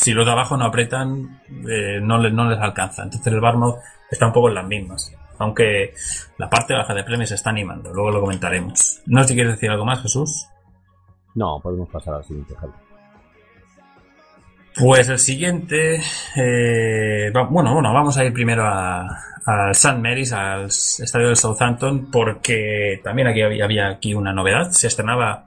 [0.00, 3.02] si los de abajo no apretan, eh, no, le- no les alcanza.
[3.02, 3.76] Entonces el Barmouth
[4.10, 5.12] está un poco en las mismas.
[5.38, 5.94] Aunque
[6.36, 9.00] la parte baja de premios se está animando, luego lo comentaremos.
[9.06, 10.46] No sé si quieres decir algo más, Jesús.
[11.34, 12.72] No, podemos pasar al siguiente, Javi.
[14.78, 16.00] Pues el siguiente,
[16.36, 19.06] eh, bueno, bueno, vamos a ir primero a-
[19.46, 19.98] al St.
[19.98, 24.70] Mary's, al estadio del Southampton, porque también aquí había, había aquí una novedad.
[24.70, 25.44] Se estrenaba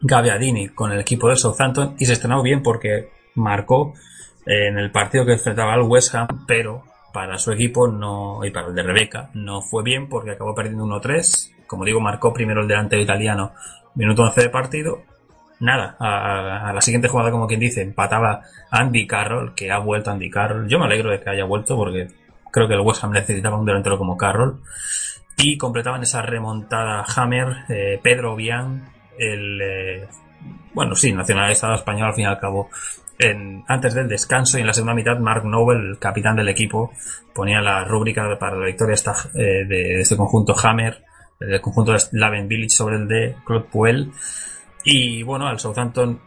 [0.00, 3.94] Gaviadini con el equipo del Southampton y se estrenó bien porque marcó
[4.46, 8.68] en el partido que enfrentaba al West Ham, pero para su equipo no y para
[8.68, 11.66] el de Rebeca no fue bien porque acabó perdiendo 1-3.
[11.66, 13.52] Como digo, marcó primero el delantero italiano,
[13.94, 15.02] minuto 11 de partido.
[15.60, 20.10] Nada, a, a la siguiente jugada, como quien dice, empataba Andy Carroll, que ha vuelto
[20.10, 20.68] Andy Carroll.
[20.68, 22.08] Yo me alegro de que haya vuelto porque
[22.50, 24.60] creo que el West Ham necesitaba un delantero como Carroll.
[25.36, 30.08] Y completaban esa remontada Hammer, eh, Pedro Bian, el, eh,
[30.74, 32.70] bueno, sí, nacionalizado español al fin y al cabo.
[33.18, 36.92] En, antes del descanso y en la segunda mitad, Mark Noble, el capitán del equipo,
[37.34, 38.94] ponía la rúbrica para la victoria
[39.34, 41.02] eh, de este conjunto Hammer,
[41.40, 44.12] del conjunto de Slaven Village sobre el de Claude Puel.
[44.84, 46.20] Y bueno, al Southampton,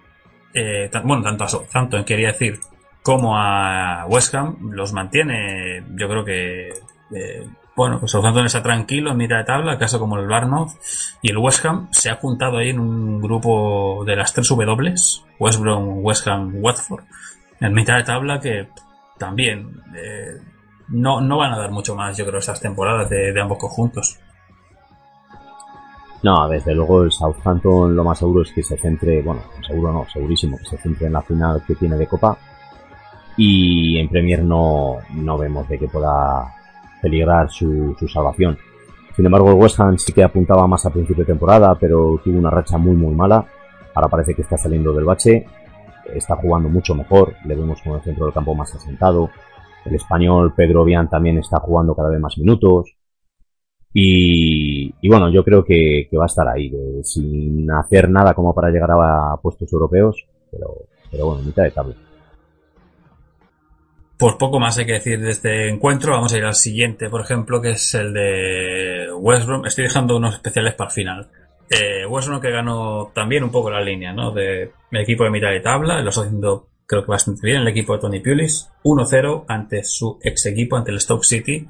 [0.53, 2.59] eh, bueno, tanto a Southampton quería decir
[3.01, 6.69] como a West Ham los mantiene, yo creo que,
[7.15, 10.71] eh, bueno, pues Southampton está tranquilo en mitad de tabla, caso como el Barmouth,
[11.21, 14.93] y el West Ham se ha juntado ahí en un grupo de las tres W,
[15.39, 17.03] West Brom, West Ham, Watford,
[17.59, 18.67] en mitad de tabla que
[19.17, 20.41] también eh,
[20.89, 24.19] no, no van a dar mucho más, yo creo, estas temporadas de, de ambos conjuntos.
[26.23, 30.05] No, desde luego el Southampton lo más seguro es que se centre, bueno, seguro no,
[30.07, 32.37] segurísimo, que se centre en la final que tiene de Copa.
[33.37, 36.60] Y en Premier no, no vemos de que pueda
[37.01, 38.57] peligrar su, salvación.
[39.15, 42.37] Sin embargo, el West Ham sí que apuntaba más a principio de temporada, pero tuvo
[42.37, 43.45] una racha muy muy mala.
[43.93, 45.45] Ahora parece que está saliendo del bache.
[46.13, 47.35] Está jugando mucho mejor.
[47.45, 49.29] Le vemos con el centro del campo más asentado.
[49.85, 52.95] El español Pedro Vian también está jugando cada vez más minutos.
[53.93, 58.69] Y, bueno, yo creo que, va a estar ahí, de- sin hacer nada como para
[58.69, 61.95] llegar a, puestos europeos, pero, pero bueno, mitad de tabla.
[64.21, 66.11] Pues poco más hay que decir de este encuentro.
[66.11, 69.65] Vamos a ir al siguiente, por ejemplo, que es el de West Brom.
[69.65, 71.27] Estoy dejando unos especiales para el final.
[71.71, 74.29] Eh, West Brom que ganó también un poco la línea, ¿no?
[74.29, 76.03] De el equipo de mitad de tabla.
[76.03, 78.69] Lo está haciendo, creo que bastante bien, el equipo de Tony Pulis.
[78.83, 81.67] 1-0 ante su ex equipo, ante el Stoke City.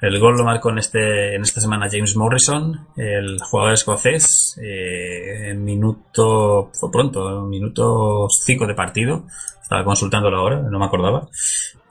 [0.00, 5.50] El gol lo marcó en, este, en esta semana James Morrison, el jugador escocés, eh,
[5.50, 9.24] en minuto, fue pronto, en minuto 5 de partido.
[9.62, 11.28] Estaba consultándolo ahora, no me acordaba.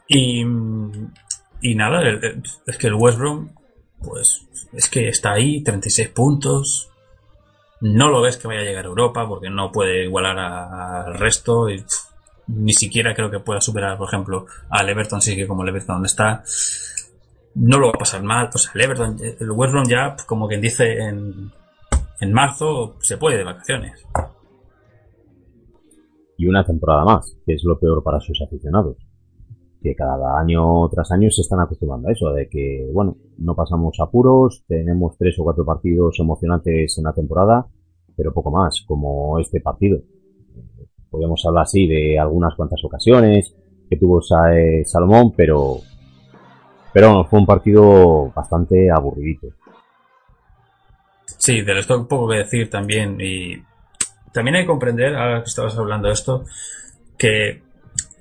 [0.07, 2.01] Y, y nada,
[2.67, 3.49] es que el West Brom,
[3.99, 6.89] pues, es que está ahí, 36 puntos.
[7.81, 11.69] No lo ves que vaya a llegar a Europa porque no puede igualar al resto.
[11.69, 11.83] Y,
[12.47, 16.05] ni siquiera creo que pueda superar, por ejemplo, al Everton, sí que como el Everton
[16.05, 16.43] está.
[17.55, 18.49] No lo va a pasar mal.
[18.53, 21.51] O sea, el Everton, el West Brom ya, como quien dice, en,
[22.19, 24.05] en marzo se puede de vacaciones.
[26.37, 28.97] Y una temporada más, que es lo peor para sus aficionados.
[29.81, 33.99] Que cada año tras año se están acostumbrando a eso, de que, bueno, no pasamos
[33.99, 37.67] apuros, tenemos tres o cuatro partidos emocionantes en la temporada,
[38.15, 39.99] pero poco más, como este partido.
[41.09, 43.55] Podemos hablar así de algunas cuantas ocasiones
[43.89, 45.77] que tuvo eh, Salomón, pero,
[46.93, 49.47] pero bueno, fue un partido bastante aburridito.
[51.37, 53.17] Sí, del stock poco que decir también.
[53.19, 53.61] Y
[54.31, 56.45] también hay que comprender, ahora que estabas hablando de esto,
[57.17, 57.61] que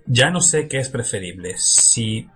[0.07, 1.55] ya no sé qué es preferible.
[1.57, 2.27] Si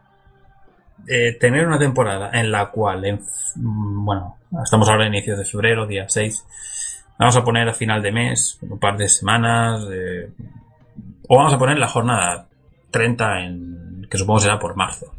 [1.08, 3.20] eh, tener una temporada en la cual, en,
[3.56, 6.46] bueno, estamos ahora a inicios de febrero, día 6,
[7.18, 10.30] vamos a poner a final de mes, un par de semanas, eh,
[11.28, 12.46] o vamos a poner la jornada
[12.90, 15.14] 30, en, que supongo será por marzo.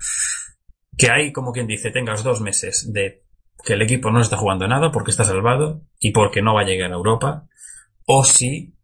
[0.97, 3.23] Que hay, como quien dice, tengas dos meses de
[3.63, 6.65] que el equipo no está jugando nada porque está salvado y porque no va a
[6.65, 7.47] llegar a Europa,
[8.05, 8.75] o si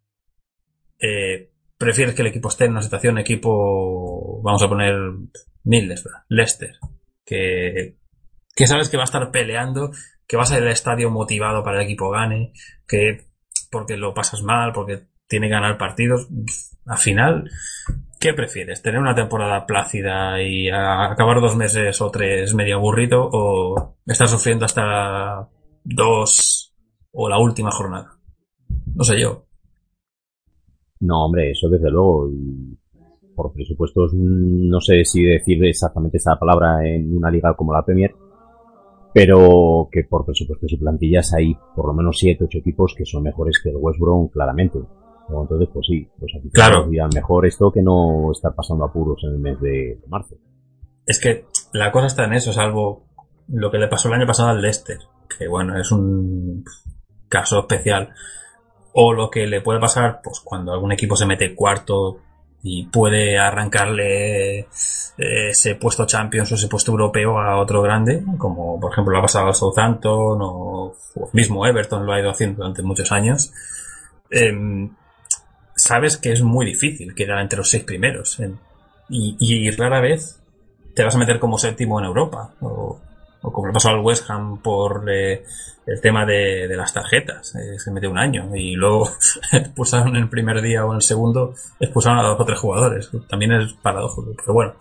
[1.00, 4.94] eh, prefieres que el equipo esté en una situación equipo, vamos a poner
[5.64, 6.76] Middlesbrough, Leicester,
[7.24, 7.96] que,
[8.54, 9.90] que sabes que va a estar peleando,
[10.26, 12.52] que vas a ir al estadio motivado para el equipo gane,
[12.86, 13.28] que
[13.70, 16.28] porque lo pasas mal, porque tiene que ganar partidos,
[16.86, 17.50] al final
[18.24, 18.80] ¿Qué prefieres?
[18.80, 24.64] ¿Tener una temporada plácida y acabar dos meses o tres medio aburrido o estar sufriendo
[24.64, 25.46] hasta
[25.84, 26.74] dos
[27.12, 28.18] o la última jornada?
[28.94, 29.44] No sé yo.
[31.00, 32.30] No, hombre, eso desde luego.
[32.30, 32.78] Y
[33.36, 37.84] por presupuestos, mm, no sé si decir exactamente esa palabra en una liga como la
[37.84, 38.14] Premier,
[39.12, 43.22] pero que por presupuestos y plantillas hay por lo menos siete, ocho equipos que son
[43.22, 44.78] mejores que el West Brom, claramente.
[45.28, 46.84] Luego, Entonces, pues sí, los aficionados Claro.
[46.84, 50.36] dirían, mejor esto que no estar pasando apuros en el mes de marzo.
[51.06, 53.04] Es que la cosa está en eso, salvo
[53.48, 54.98] lo que le pasó el año pasado al Leicester,
[55.38, 56.64] que bueno, es un
[57.28, 58.10] caso especial.
[58.92, 62.20] O lo que le puede pasar, pues cuando algún equipo se mete cuarto
[62.62, 64.66] y puede arrancarle eh,
[65.50, 69.22] ese puesto Champions o ese puesto europeo a otro grande, como por ejemplo lo ha
[69.22, 70.94] pasado al Southampton o,
[71.32, 73.52] mismo Everton lo ha ido haciendo durante muchos años.
[74.30, 74.90] Em,
[75.84, 78.40] sabes que es muy difícil quedar entre los seis primeros.
[78.40, 78.56] em,
[79.08, 80.40] y, y rara vez
[80.94, 82.54] te vas a meter como séptimo en Europa.
[82.60, 83.00] O,
[83.40, 85.44] como le pasó al West Ham por eh,
[85.86, 87.54] el tema de, de las tarjetas.
[87.56, 89.10] eh, se metió un año y luego
[89.52, 93.10] expulsaron en el primer día o en el segundo, expulsaron a dos o tres jugadores.
[93.28, 94.74] También es paradójico, pero bueno.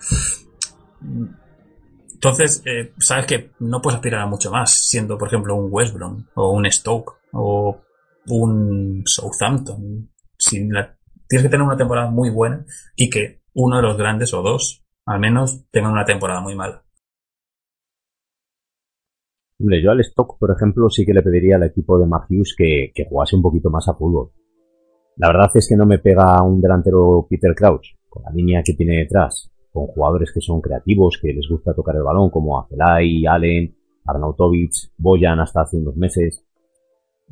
[2.13, 5.93] Entonces, eh, sabes que no puedes aspirar a mucho más, siendo, por ejemplo, un West
[5.93, 7.81] Brom o un Stoke o
[8.27, 10.09] un Southampton.
[10.45, 12.65] Si la- tienes que tener una temporada muy buena
[12.97, 16.83] y que uno de los grandes o dos, al menos, tengan una temporada muy mala.
[19.57, 23.05] Yo al Stock, por ejemplo, sí que le pediría al equipo de Matthews que, que
[23.05, 24.31] jugase un poquito más a fútbol.
[25.15, 28.73] La verdad es que no me pega un delantero Peter Crouch, con la línea que
[28.73, 33.25] tiene detrás, con jugadores que son creativos, que les gusta tocar el balón, como Azelay,
[33.25, 33.73] Allen,
[34.05, 36.43] Arnautovic, Boyan hasta hace unos meses.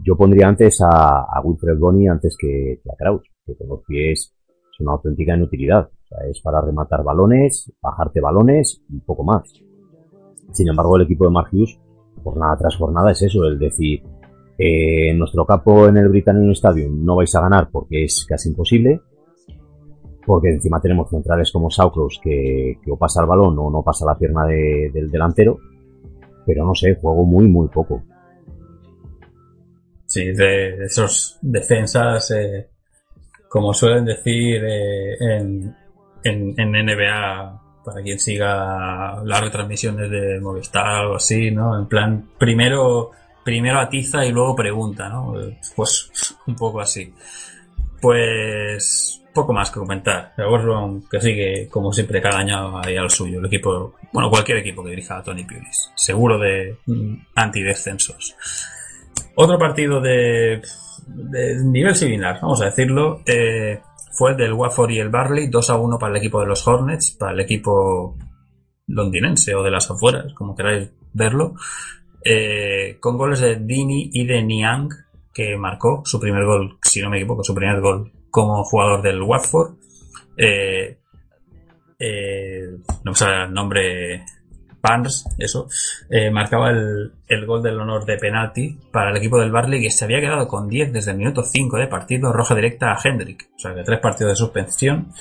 [0.04, 4.34] Yo pondría antes a, Wilfred Bonney antes que, que a Crouch, que con los pies
[4.72, 5.90] es una auténtica inutilidad.
[5.90, 9.44] O sea, es para rematar balones, bajarte balones y poco más.
[10.52, 11.80] Sin embargo, el equipo de Mark Hughes,
[12.24, 14.02] jornada tras jornada, es eso, el decir,
[14.58, 19.02] eh, nuestro campo en el Britannic Stadium no vais a ganar porque es casi imposible,
[20.26, 24.06] porque encima tenemos centrales como Sauclos que, que o pasa el balón o no pasa
[24.06, 25.58] la pierna de- del delantero,
[26.46, 28.04] pero no sé, juego muy, muy poco.
[30.12, 32.68] Sí, de esos defensas, eh,
[33.48, 35.74] como suelen decir eh, en,
[36.22, 41.80] en, en NBA, para quien siga las retransmisiones de Movistar o así, ¿no?
[41.80, 43.12] En plan, primero,
[43.46, 45.34] primero atiza y luego pregunta, ¿no?
[45.78, 46.12] Pues
[46.46, 47.14] un poco así.
[48.02, 50.34] Pues poco más que comentar.
[50.36, 53.40] El que sigue, como siempre, cada año ahí al suyo.
[53.40, 55.90] El equipo, bueno, cualquier equipo que dirija a Tony Pulis.
[55.96, 58.36] Seguro de mm, antidescensos.
[59.36, 60.62] Otro partido de,
[61.08, 65.70] de nivel similar, vamos a decirlo, eh, fue el del Watford y el Barley, 2
[65.70, 68.18] a 1 para el equipo de los Hornets, para el equipo
[68.88, 71.56] londinense o de las afueras, como queráis verlo,
[72.24, 74.90] eh, con goles de Dini y de Niang,
[75.34, 79.22] que marcó su primer gol, si no me equivoco, su primer gol como jugador del
[79.22, 79.76] Watford.
[80.38, 80.98] Eh,
[82.00, 82.68] eh,
[83.04, 84.26] no me sale el nombre
[84.82, 85.68] Barnes, eso,
[86.10, 89.92] eh, marcaba el, el gol del honor de penalti para el equipo del Barley que
[89.92, 93.50] se había quedado con 10 desde el minuto 5 de partido, roja directa a Hendrick.
[93.56, 95.14] O sea que tres partidos de suspensión.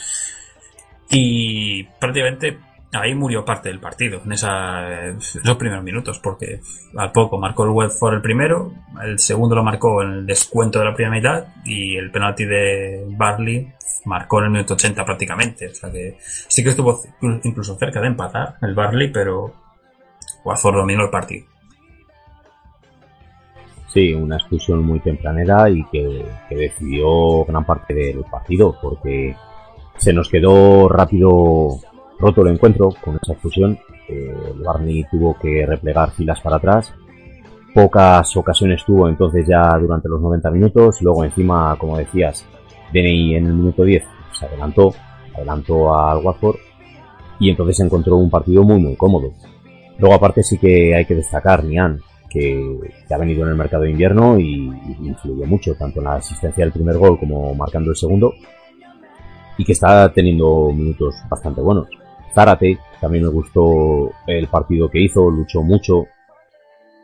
[1.11, 2.59] Y prácticamente
[2.93, 6.61] ahí murió parte del partido, en esos primeros minutos, porque
[6.97, 8.73] al poco marcó el Watford el primero,
[9.03, 13.05] el segundo lo marcó en el descuento de la primera mitad y el penalti de
[13.17, 13.73] Barley
[14.07, 15.69] marcó en el minuto 80 prácticamente.
[15.69, 17.01] O sea que sí que estuvo
[17.45, 19.53] incluso cerca de empatar el Barley, pero
[20.45, 21.47] Watford dominó el partido.
[23.89, 29.35] Sí, una expulsión muy tempranera y que decidió gran parte del partido, porque
[29.97, 31.81] se nos quedó rápido
[32.21, 33.79] roto el encuentro con esa expulsión.
[34.09, 36.93] Eh, el Barney tuvo que replegar filas para atrás.
[37.75, 41.01] Pocas ocasiones tuvo entonces ya durante los 90 minutos.
[41.03, 42.47] Luego encima, como decías,
[42.93, 44.93] DNI en el minuto 10 se adelantó,
[45.35, 46.57] adelantó al Watford
[47.39, 49.33] y entonces encontró un partido muy muy cómodo.
[49.99, 53.83] Luego aparte sí que hay que destacar Nian, que, que ha venido en el mercado
[53.83, 57.91] de invierno y, y influyó mucho, tanto en la asistencia del primer gol como marcando
[57.91, 58.33] el segundo,
[59.59, 61.89] y que está teniendo minutos bastante buenos.
[62.35, 66.07] Zárate, también me gustó el partido que hizo, luchó mucho.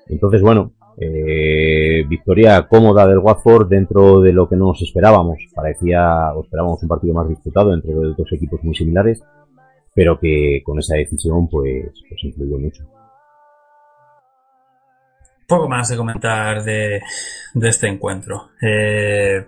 [0.08, 5.38] Entonces, bueno, eh, victoria cómoda del Watford dentro de lo que no nos esperábamos.
[5.54, 9.22] Parecía, o esperábamos un partido más disputado entre dos equipos muy similares,
[9.94, 12.84] pero que con esa decisión pues, pues influyó mucho.
[15.46, 17.00] Poco más de comentar de,
[17.54, 18.50] de este encuentro.
[18.60, 19.46] Eh,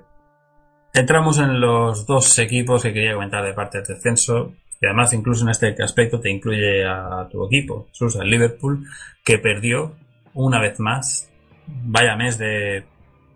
[0.94, 4.52] entramos en los dos equipos que quería comentar de parte del descenso.
[4.80, 8.84] Y además, incluso en este aspecto, te incluye a tu equipo, Susa, el Liverpool,
[9.24, 9.96] que perdió
[10.34, 11.30] una vez más.
[11.66, 12.84] Vaya mes de.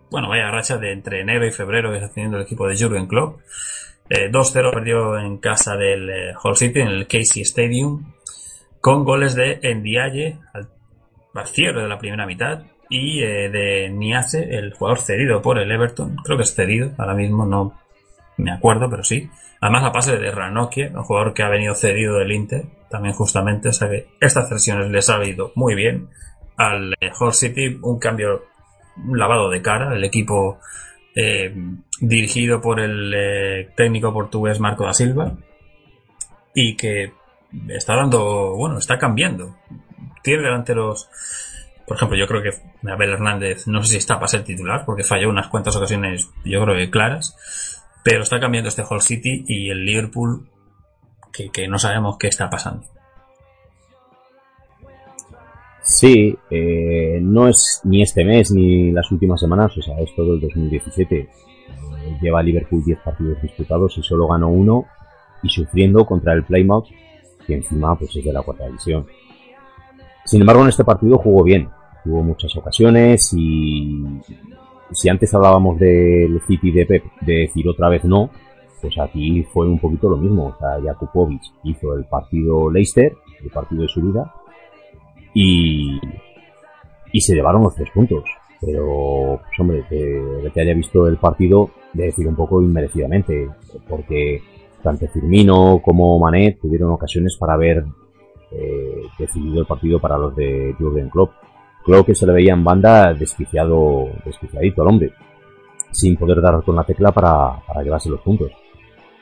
[0.09, 3.07] Bueno, vaya racha de entre enero y febrero que está teniendo el equipo de Jurgen
[3.07, 3.41] Klopp.
[4.09, 8.13] Eh, 2-0 perdió en casa del eh, City, en el Casey Stadium,
[8.79, 10.69] con goles de Ndiaye al,
[11.33, 15.71] al cierre de la primera mitad y eh, de Niase, el jugador cedido por el
[15.71, 16.15] Everton.
[16.23, 17.73] Creo que es cedido, ahora mismo no
[18.37, 19.29] me acuerdo, pero sí.
[19.63, 23.69] Además, a pase de Ranocchia, un jugador que ha venido cedido del Inter, también justamente,
[23.69, 26.09] o sea que estas versiones les ha ido muy bien.
[26.57, 28.43] Al eh, City, un cambio,
[28.97, 30.59] un lavado de cara, el equipo
[31.15, 31.55] eh,
[32.01, 35.31] dirigido por el eh, técnico portugués Marco da Silva
[36.53, 37.13] y que
[37.69, 39.55] está dando, bueno, está cambiando.
[40.23, 41.07] Tiene delanteros,
[41.87, 42.51] por ejemplo, yo creo que
[42.91, 46.61] Abel Hernández, no sé si está para ser titular, porque falló unas cuantas ocasiones, yo
[46.65, 47.72] creo que claras,
[48.03, 50.47] pero está cambiando este Hull City y el Liverpool,
[51.31, 52.85] que, que no sabemos qué está pasando.
[55.83, 60.35] Sí, eh, no es ni este mes ni las últimas semanas, o sea, es todo
[60.35, 61.15] el 2017.
[61.15, 61.29] Eh,
[62.21, 64.85] lleva Liverpool 10 partidos disputados y solo ganó uno
[65.43, 66.87] y sufriendo contra el Plymouth,
[67.45, 69.05] que encima pues es de la cuarta división.
[70.23, 71.69] Sin embargo, en este partido jugó bien,
[72.03, 74.05] tuvo muchas ocasiones y
[74.93, 78.29] si antes hablábamos del City de Pep, de decir otra vez no,
[78.81, 80.47] pues aquí fue un poquito lo mismo.
[80.47, 84.33] O sea, Jakubovic hizo el partido Leicester, el partido de su vida,
[85.33, 85.99] y,
[87.11, 88.23] y se llevaron los tres puntos.
[88.59, 93.49] Pero, pues hombre, que, que haya visto el partido, de decir un poco inmerecidamente,
[93.87, 94.41] porque
[94.81, 97.85] tanto Firmino como Manet tuvieron ocasiones para haber
[98.51, 101.31] eh, decidido el partido para los de Jurgen Klopp.
[101.83, 105.13] Klopp que se le veía en banda desquiciado, desquiciadito al hombre,
[105.91, 108.51] sin poder dar con la tecla para, para llevarse los puntos.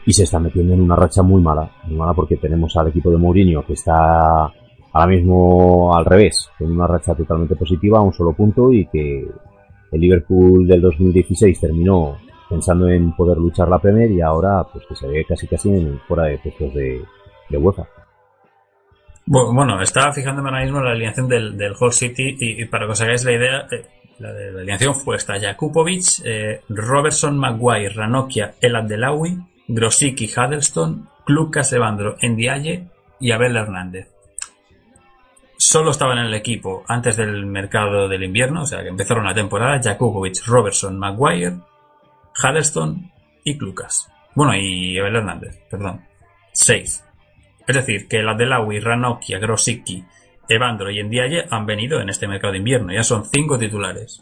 [0.05, 3.12] Y se está metiendo en una racha muy mala, muy mala porque tenemos al equipo
[3.12, 4.51] de Mourinho que está
[4.93, 9.28] ahora mismo al revés, con una racha totalmente positiva, un solo punto y que
[9.91, 12.18] el Liverpool del 2016 terminó
[12.49, 15.99] pensando en poder luchar la Premier y ahora pues que se ve casi casi en,
[16.07, 17.01] fuera de puestos de,
[17.49, 17.88] de UEFA.
[19.26, 22.91] Bueno, estaba fijándome ahora mismo en la alineación del, del Hull City y, para que
[22.91, 23.86] os hagáis la idea, eh,
[24.19, 31.07] la, de, la alineación fue esta, Jakubovic, eh, Robertson, Maguire, Ranocchia, El Abdelawi, Grosicki, Huddleston,
[31.28, 32.88] Lucas Evandro, Ndiaye
[33.19, 34.09] y Abel Hernández.
[35.57, 39.34] Solo estaban en el equipo antes del mercado del invierno, o sea que empezaron la
[39.34, 41.57] temporada, Jakubovic, Robertson, Maguire,
[42.43, 43.11] Huddleston
[43.43, 44.09] y Lucas.
[44.36, 46.01] Bueno, y Abel Hernández, perdón.
[46.51, 47.05] Seis.
[47.72, 50.03] Es decir, que la Delawi, Ranocchia, Grosicki,
[50.49, 52.91] Evandro y Ndiaye han venido en este mercado de invierno.
[52.91, 54.22] Ya son cinco titulares.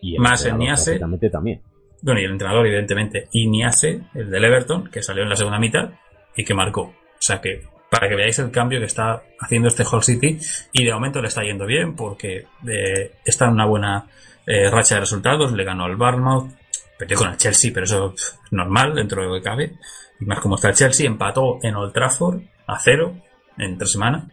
[0.00, 1.00] Y el Más el Niase.
[1.32, 1.62] también.
[2.00, 3.26] Bueno, y el entrenador, evidentemente.
[3.32, 5.90] Y Niase, el del Everton, que salió en la segunda mitad
[6.36, 6.82] y que marcó.
[6.82, 10.38] O sea que, para que veáis el cambio que está haciendo este Hull City.
[10.70, 14.06] Y de momento le está yendo bien porque eh, está en una buena
[14.46, 15.50] eh, racha de resultados.
[15.50, 16.52] Le ganó al Bournemouth.
[16.96, 19.72] Perdió con el Chelsea, pero eso pff, normal dentro de lo que cabe.
[20.20, 23.14] Y más como está el Chelsea, empató en Old Trafford a cero
[23.58, 24.24] en tres semanas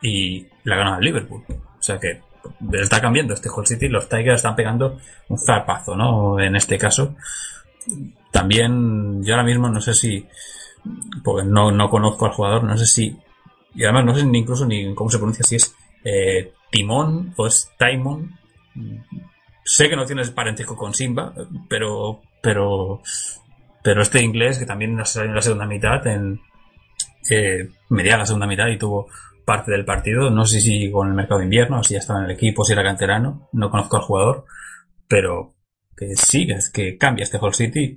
[0.00, 1.42] y la ganó al Liverpool.
[1.48, 2.20] O sea que
[2.72, 3.88] está cambiando este Hull City.
[3.88, 6.40] Los Tigers están pegando un zarpazo, ¿no?
[6.40, 7.14] En este caso.
[8.30, 10.26] También, yo ahora mismo no sé si,
[11.22, 13.16] porque no, no conozco al jugador, no sé si,
[13.74, 15.74] y además no sé ni incluso ni cómo se pronuncia, si es
[16.04, 18.38] eh, Timón o es Taimon.
[19.64, 21.32] Sé que no tienes parentesco con Simba,
[21.68, 23.02] pero, pero,
[23.82, 26.40] pero este inglés que también salió en la segunda mitad, en
[27.30, 29.08] eh, media la segunda mitad y tuvo
[29.44, 32.26] parte del partido, no sé si con el mercado de invierno, si ya estaba en
[32.26, 34.44] el equipo, si era canterano, no conozco al jugador,
[35.08, 35.54] pero
[35.96, 37.94] que sí, que cambia este Hull City.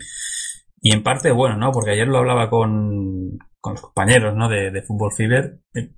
[0.81, 1.71] Y en parte, bueno, ¿no?
[1.71, 4.49] Porque ayer lo hablaba con, con los compañeros, ¿no?
[4.49, 5.59] De, de Fútbol Fever.
[5.73, 5.91] Eh,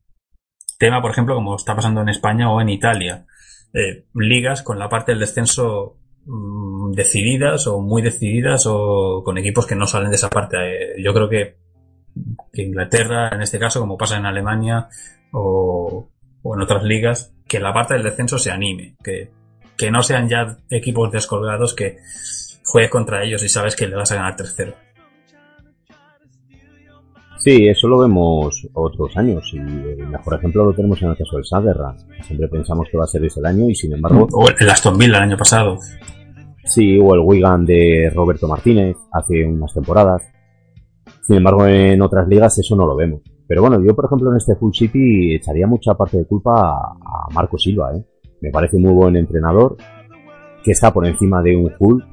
[0.78, 3.26] tema, por ejemplo, como está pasando en España o en Italia.
[3.74, 9.68] Eh, ligas con la parte del descenso mm, decididas o muy decididas o con equipos
[9.68, 10.58] que no salen de esa parte.
[10.58, 11.58] Eh, yo creo que,
[12.52, 14.88] que Inglaterra, en este caso, como pasa en Alemania
[15.32, 16.10] o,
[16.42, 19.32] o en otras ligas, que la parte del descenso se anime, que,
[19.78, 21.98] que no sean ya equipos descolgados que
[22.66, 24.74] juegues contra ellos y sabes que le vas a ganar 3-0.
[27.38, 31.36] Sí, eso lo vemos otros años y el mejor ejemplo lo tenemos en el caso
[31.36, 32.00] del Sunderland.
[32.24, 34.98] Siempre pensamos que va a ser ese el año y sin embargo, O el Aston
[34.98, 35.78] Villa el año pasado.
[36.66, 40.24] sí, o el Wigan de Roberto Martínez hace unas temporadas.
[41.28, 43.22] Sin embargo, en otras ligas eso no lo vemos.
[43.46, 47.28] Pero bueno, yo por ejemplo en este Full City echaría mucha parte de culpa a,
[47.34, 48.02] Marco Silva, ¿eh?
[48.40, 49.76] Me parece muy buen entrenador,
[50.64, 52.06] que está por encima de un Hull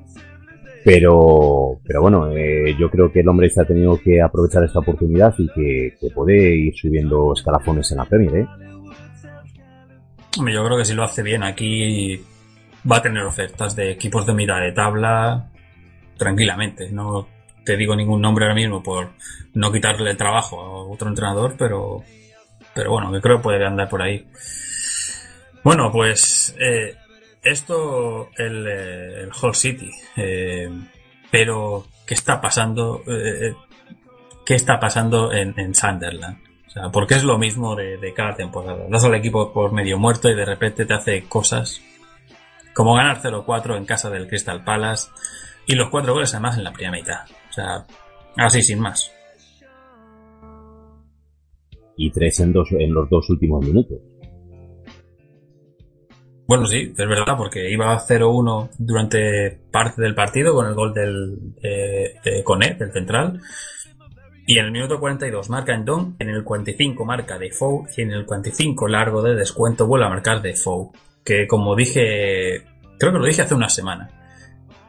[0.84, 4.80] Pero, pero bueno, eh, yo creo que el hombre se ha tenido que aprovechar esta
[4.80, 8.46] oportunidad y que, que puede ir subiendo escalafones en la Premier, ¿eh?
[10.38, 12.20] Yo creo que si lo hace bien aquí
[12.90, 15.50] va a tener ofertas de equipos de mitad de tabla
[16.16, 16.90] tranquilamente.
[16.90, 17.33] No
[17.64, 19.10] te digo ningún nombre ahora mismo por
[19.54, 22.02] no quitarle el trabajo a otro entrenador, pero,
[22.74, 24.26] pero bueno, que creo que puede andar por ahí.
[25.62, 26.96] Bueno, pues eh,
[27.42, 29.90] esto, el, eh, el Hull City.
[30.16, 30.68] eh,
[31.30, 33.02] pero, ¿qué está pasando?
[33.08, 33.54] eh,
[34.46, 36.38] ¿Qué está pasando en, en Sunderland?
[36.66, 38.84] O sea, porque es lo mismo de, de cada temporada.
[38.90, 41.80] Das al equipo por medio muerto y de repente te hace cosas
[42.74, 45.08] como ganar 0-4 en casa del Crystal Palace
[45.66, 47.20] y los cuatro goles además en la primera mitad.
[47.54, 47.86] O sea,
[48.36, 49.12] así sin más.
[51.96, 53.98] Y tres en, dos, en los dos últimos minutos.
[56.48, 61.54] Bueno, sí, es verdad, porque iba 0-1 durante parte del partido con el gol del,
[61.62, 63.40] de, de Coné, del central.
[64.46, 68.26] Y en el minuto 42 marca Endon, en el 45 marca Defoe y en el
[68.26, 70.90] 45 largo de descuento vuelve a marcar Defoe.
[71.24, 72.64] Que como dije,
[72.98, 74.10] creo que lo dije hace una semana,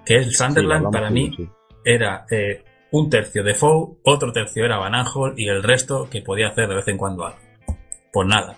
[0.04, 1.48] que el Sunderland para mí sí.
[1.86, 4.94] Era eh, un tercio Defoe, otro tercio era Van
[5.38, 7.40] y el resto que podía hacer de vez en cuando algo.
[8.12, 8.58] Pues nada,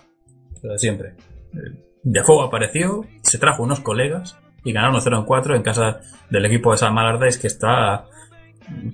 [0.62, 1.14] de siempre.
[1.52, 6.00] Eh, Defoe apareció, se trajo unos colegas y ganaron 0 en 4 en casa
[6.30, 8.06] del equipo de San Malardais que está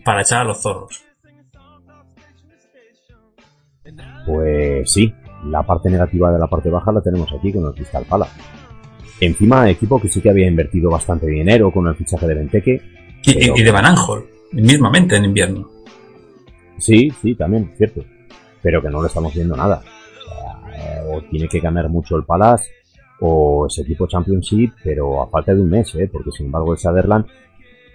[0.04, 1.04] para echar a los zorros.
[4.26, 5.14] Pues sí,
[5.46, 8.40] la parte negativa de la parte baja la tenemos aquí con el Crystal Palace.
[9.20, 12.82] Encima, equipo que sí que había invertido bastante dinero con el fichaje de Benteke.
[13.26, 13.94] Y, y- Pero- y de Van
[14.52, 15.68] mismamente en invierno.
[16.78, 18.02] Sí, sí, también, cierto.
[18.62, 19.82] Pero que no le estamos viendo nada.
[20.26, 22.70] O, sea, o tiene que ganar mucho el Palace,
[23.20, 26.08] o ese equipo Championship, pero a falta de un mes, ¿eh?
[26.12, 27.26] Porque sin embargo el Sutherland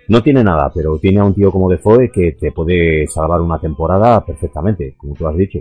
[0.07, 3.59] no tiene nada, pero tiene a un tío como Defoe que te puede salvar una
[3.59, 5.59] temporada perfectamente, como tú has dicho.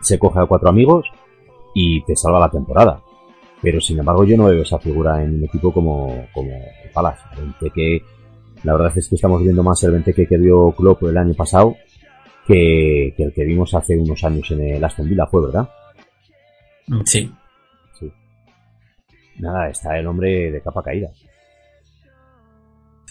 [0.00, 1.06] Se coge a cuatro amigos
[1.74, 3.00] y te salva la temporada.
[3.60, 7.22] Pero sin embargo yo no veo esa figura en un equipo como, como el Palace.
[7.72, 8.02] que
[8.64, 11.76] la verdad es que estamos viendo más el Benteke que dio Klopp el año pasado
[12.46, 15.68] que, que el que vimos hace unos años en el Aston Villa fue, ¿verdad?
[17.04, 17.32] Sí.
[17.98, 18.12] Sí.
[19.38, 21.08] Nada, está el hombre de capa caída.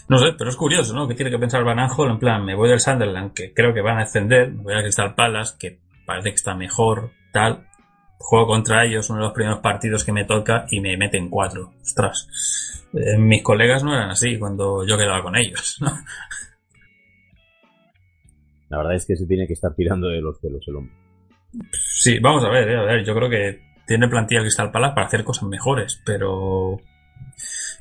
[0.09, 1.07] No sé, pero es curioso, ¿no?
[1.07, 3.81] Que tiene que pensar Van Aanholt en plan, me voy del Sunderland, que creo que
[3.81, 7.67] van a ascender, me voy a Crystal Palace, que parece que está mejor, tal.
[8.17, 11.71] Juego contra ellos, uno de los primeros partidos que me toca y me meten cuatro.
[11.81, 12.80] Ostras.
[12.93, 15.91] Eh, mis colegas no eran así cuando yo quedaba con ellos, ¿no?
[18.69, 20.93] La verdad es que se tiene que estar tirando de los pelos el hombre.
[21.73, 25.07] Sí, vamos a ver, eh, a ver, yo creo que tiene plantilla Crystal Palace para
[25.07, 26.79] hacer cosas mejores, pero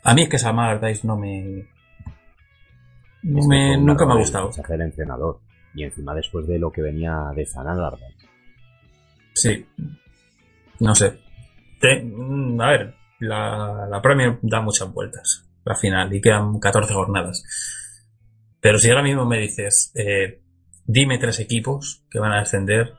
[0.02, 1.68] a mí es que esa Allardyce no me,
[3.22, 4.50] no me nunca me ha el gustado.
[4.68, 5.38] del entrenador.
[5.72, 8.26] Y encima después de lo que venía de San Allardyce.
[9.34, 9.64] Sí.
[10.80, 11.20] No sé.
[11.78, 15.44] Te- mm, a ver, la, la Premier da muchas vueltas.
[15.64, 17.44] La final y quedan 14 jornadas.
[18.60, 20.40] Pero si ahora mismo me dices, eh,
[20.84, 22.94] dime tres equipos que van a descender,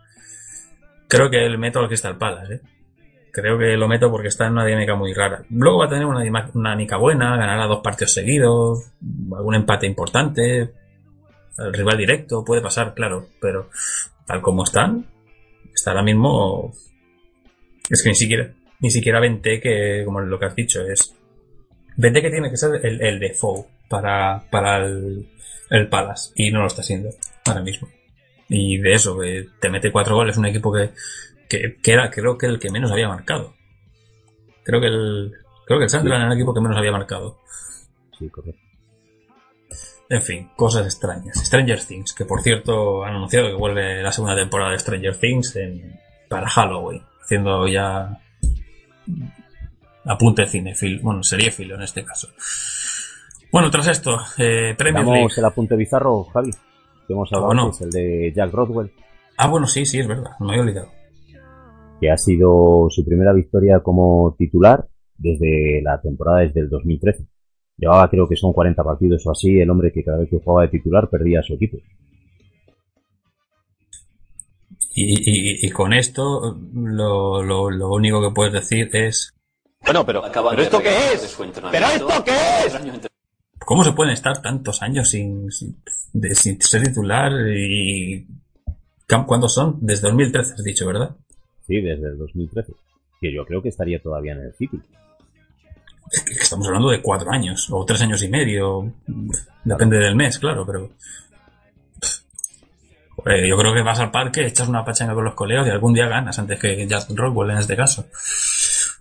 [1.08, 2.62] creo que el meto al Crystal Palace, ¿eh?
[3.34, 5.46] Creo que lo meto porque está en una dinámica muy rara.
[5.52, 8.92] Luego va a tener una, dinámica buena, ganará dos partidos seguidos,
[9.34, 10.74] algún empate importante,
[11.58, 13.70] el rival directo, puede pasar, claro, pero
[14.26, 15.06] tal como están,
[15.74, 16.74] está ahora mismo
[17.90, 21.16] es que ni siquiera ni siquiera Vente que como lo que has dicho es
[21.98, 25.28] Vente que tiene que ser el, el default para, para el,
[25.70, 27.10] el Palace y no lo está siendo
[27.46, 27.88] ahora mismo
[28.50, 29.18] y de eso
[29.60, 30.90] te mete cuatro goles un equipo que,
[31.48, 33.54] que, que era creo que el que menos había marcado
[34.64, 35.32] creo que el
[35.66, 37.40] creo que el Sunderland era el equipo que menos había marcado
[38.20, 38.62] Sí, correcto.
[40.10, 41.38] en fin, cosas extrañas.
[41.44, 45.56] Stranger Things, que por cierto han anunciado que vuelve la segunda temporada de Stranger Things
[45.56, 48.22] en- para Halloween, haciendo ya
[50.06, 52.30] apunte cinefil, bueno, seriéfilo en este caso.
[53.52, 55.20] Bueno, tras esto, eh, Premier League.
[55.20, 56.52] Damos el apunte bizarro, Javi.
[57.06, 57.66] Que hemos hablado bueno.
[57.66, 58.92] antes, el de Jack Rodwell.
[59.38, 60.90] Ah, bueno, sí, sí, es verdad, me había olvidado.
[62.00, 64.88] que ha sido su primera victoria como titular
[65.18, 67.28] desde la temporada desde el 2013.
[67.78, 70.64] Llevaba creo que son 40 partidos o así, el hombre que cada vez que jugaba
[70.64, 71.78] de titular perdía a su equipo.
[74.94, 75.14] Y,
[75.64, 79.34] y- y con esto, lo, lo, lo único que puedes decir es
[79.86, 81.38] Bueno, pero, ¿pero esto qué es?
[81.72, 82.32] ¿Pero esto qué
[82.66, 83.08] es?
[83.66, 85.78] ¿Cómo se pueden estar tantos años sin, sin,
[86.14, 88.28] de- sin ser titular y...
[89.28, 89.78] ¿Cuándo son?
[89.82, 91.16] Desde 2013 has dicho, ¿verdad?
[91.68, 92.74] Sí, desde el 2013.
[93.20, 94.80] Que yo creo que estaría todavía en el City.
[96.40, 98.92] Estamos hablando de cuatro años, o tres años y medio.
[99.64, 100.90] Depende del mes, claro, pero.
[103.24, 105.94] Joder, yo creo que vas al parque, echas una pachanga con los colegas y algún
[105.94, 108.06] día ganas antes que Justin Rockwell en este caso.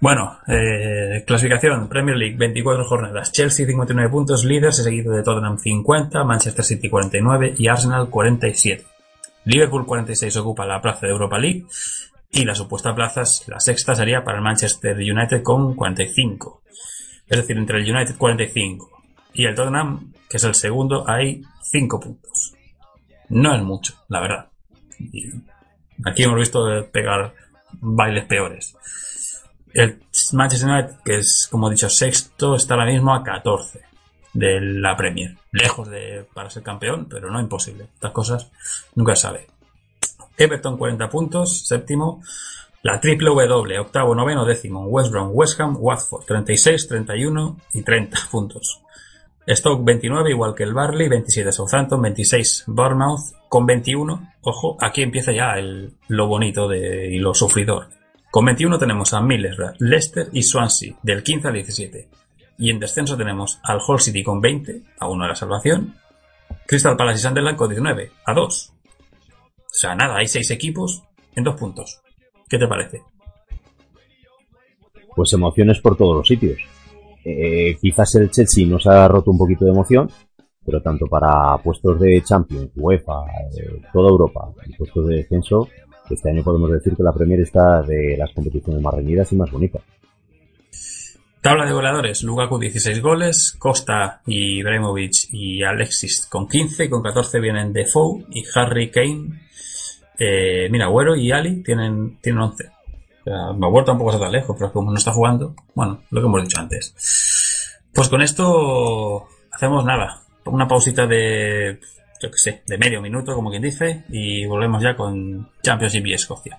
[0.00, 3.32] Bueno, eh, clasificación, Premier League, 24 jornadas.
[3.32, 8.84] Chelsea 59 puntos, líder, seguido de Tottenham 50, Manchester City 49 y Arsenal 47.
[9.44, 11.64] Liverpool 46 ocupa la plaza de Europa League
[12.30, 16.62] y la supuesta plaza, la sexta sería para el Manchester United con 45.
[17.26, 19.02] Es decir, entre el United 45
[19.32, 22.54] y el Tottenham, que es el segundo, hay 5 puntos.
[23.30, 24.48] No es mucho, la verdad.
[26.04, 27.34] Aquí hemos visto pegar
[27.72, 28.76] bailes peores.
[29.72, 30.02] El
[30.32, 33.80] Manchester United, que es, como he dicho, sexto, está ahora mismo a 14
[34.32, 35.36] de la Premier.
[35.52, 37.84] Lejos de para ser campeón, pero no imposible.
[37.94, 38.50] Estas cosas
[38.94, 39.46] nunca se sabe.
[40.36, 42.22] Everton 40 puntos, séptimo.
[42.82, 44.86] La triple W, octavo, noveno, décimo.
[44.86, 48.80] West Brom, West Ham, Watford, 36, 31 y 30 puntos.
[49.48, 54.34] Stoke 29, igual que el Barley, 27 Southampton, 26 Bournemouth, con 21.
[54.42, 57.88] Ojo, aquí empieza ya el, lo bonito de, y lo sufridor.
[58.30, 62.08] Con 21 tenemos a Middlesbrough, Leicester y Swansea, del 15 al 17.
[62.58, 65.94] Y en descenso tenemos al Hull City con 20, a 1 de la salvación.
[66.66, 68.72] Crystal Palace y Sunderland con 19, a 2.
[68.72, 71.02] O sea, nada, hay 6 equipos
[71.34, 72.00] en 2 puntos.
[72.48, 73.02] ¿Qué te parece?
[75.16, 76.60] Pues emociones por todos los sitios.
[77.24, 80.08] Eh, quizás el Chelsea nos ha roto un poquito de emoción,
[80.64, 83.24] pero tanto para puestos de Champions, UEFA,
[83.56, 85.68] eh, toda Europa y puestos de descenso,
[86.10, 89.50] este año podemos decir que la Premier está de las competiciones más reñidas y más
[89.50, 89.82] bonitas.
[91.40, 97.40] Tabla de goleadores, Lukaku 16 goles, Costa y Ibrahimovic y Alexis con 15, con 14
[97.40, 99.40] vienen Defoe y Harry Kane,
[100.18, 102.70] eh, mira, Agüero y Ali tienen, tienen 11.
[103.26, 106.60] Maguire tampoco está tan lejos, pero como no está jugando, bueno, lo que hemos dicho
[106.60, 106.94] antes.
[107.92, 111.80] Pues con esto hacemos nada, una pausita de
[112.20, 116.12] yo que sé, de medio minuto, como quien dice, y volvemos ya con Championship y
[116.12, 116.58] Escocia.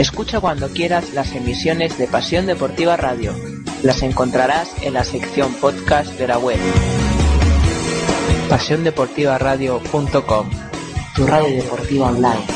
[0.00, 3.34] Escucha cuando quieras las emisiones de Pasión Deportiva Radio.
[3.82, 6.58] Las encontrarás en la sección podcast de la web.
[8.48, 10.50] PasiónDeportivaRadio.com
[11.14, 12.46] Tu radio deportiva online.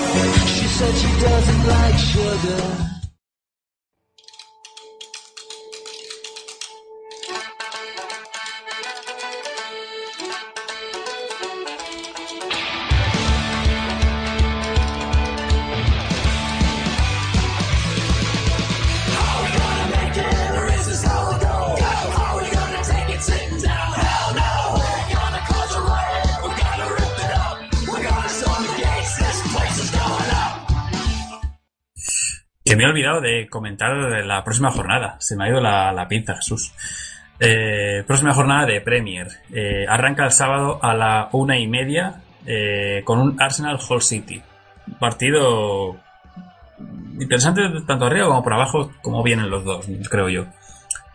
[32.84, 33.92] He olvidado de comentar
[34.26, 35.16] la próxima jornada.
[35.18, 36.74] Se me ha ido la, la Jesús.
[37.40, 39.28] Eh, próxima jornada de Premier.
[39.50, 44.42] Eh, arranca el sábado a la una y media eh, con un Arsenal Hall City.
[45.00, 45.96] Partido
[47.18, 50.44] interesante tanto arriba como por abajo, como vienen los dos, creo yo.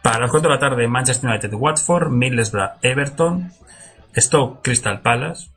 [0.01, 3.51] Para las 4 de la tarde, Manchester United Watford, Middlesbrough Everton,
[4.15, 5.51] Stoke Crystal Palace,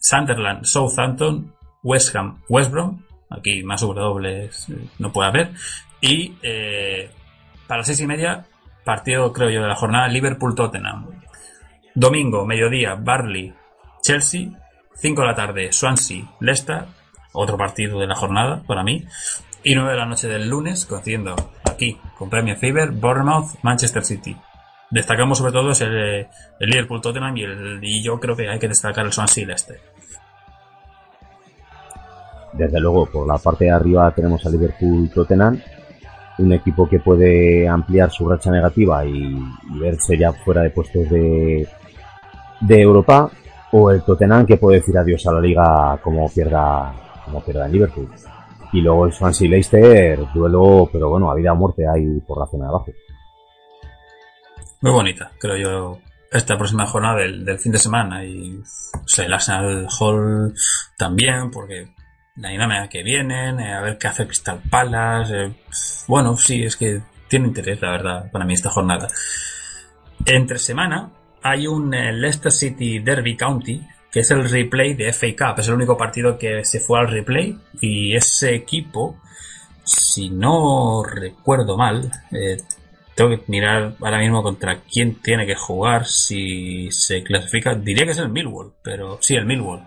[0.00, 1.54] Sunderland Southampton,
[1.84, 3.04] West Ham West Brom,
[3.36, 4.66] aquí más dobles
[4.98, 5.50] no puede haber,
[6.00, 7.10] y eh,
[7.66, 8.44] para las 6 y media,
[8.84, 11.22] partido creo yo de la jornada, Liverpool Tottenham.
[11.94, 13.54] Domingo, mediodía, Barley
[14.02, 14.48] Chelsea,
[14.96, 16.84] 5 de la tarde, Swansea Leicester,
[17.32, 19.04] otro partido de la jornada para mí,
[19.62, 21.36] y 9 de la noche del lunes, coincidiendo
[21.70, 24.36] aquí con Premier Fever, Bournemouth, Manchester City.
[24.90, 26.26] Destacamos sobre todo el,
[26.60, 29.80] el Liverpool Tottenham y, el, y yo creo que hay que destacar el Swansea Leicester.
[32.52, 35.58] Desde luego, por la parte de arriba tenemos a Liverpool Tottenham,
[36.38, 39.38] un equipo que puede ampliar su racha negativa y,
[39.80, 41.66] verse ya fuera de puestos de,
[42.60, 43.30] de Europa,
[43.72, 46.92] o el Tottenham que puede decir adiós a la liga como pierda,
[47.24, 48.10] como pierda en Liverpool.
[48.72, 52.46] Y luego el Swansea Leicester, duelo, pero bueno, a vida o muerte ahí por la
[52.46, 52.92] zona de abajo.
[54.82, 55.98] Muy bonita, creo yo,
[56.30, 58.24] esta próxima jornada del, del fin de semana.
[58.24, 60.54] Y o sea, el Arsenal Hall
[60.98, 61.94] también, porque
[62.36, 65.44] la dinámica que vienen, eh, a ver qué hace Crystal Palace.
[65.44, 65.52] eh,
[66.08, 69.08] bueno, sí, es que tiene interés, la verdad, para mí esta jornada.
[70.24, 71.10] Entre semana
[71.42, 75.60] hay un eh, Leicester City Derby County, que es el replay de FA Cup.
[75.60, 77.58] Es el único partido que se fue al replay.
[77.80, 79.18] Y ese equipo,
[79.84, 82.10] si no recuerdo mal,
[83.14, 87.74] tengo que mirar ahora mismo contra quién tiene que jugar si se clasifica.
[87.74, 89.82] Diría que es el Millwall, pero sí, el Millwall.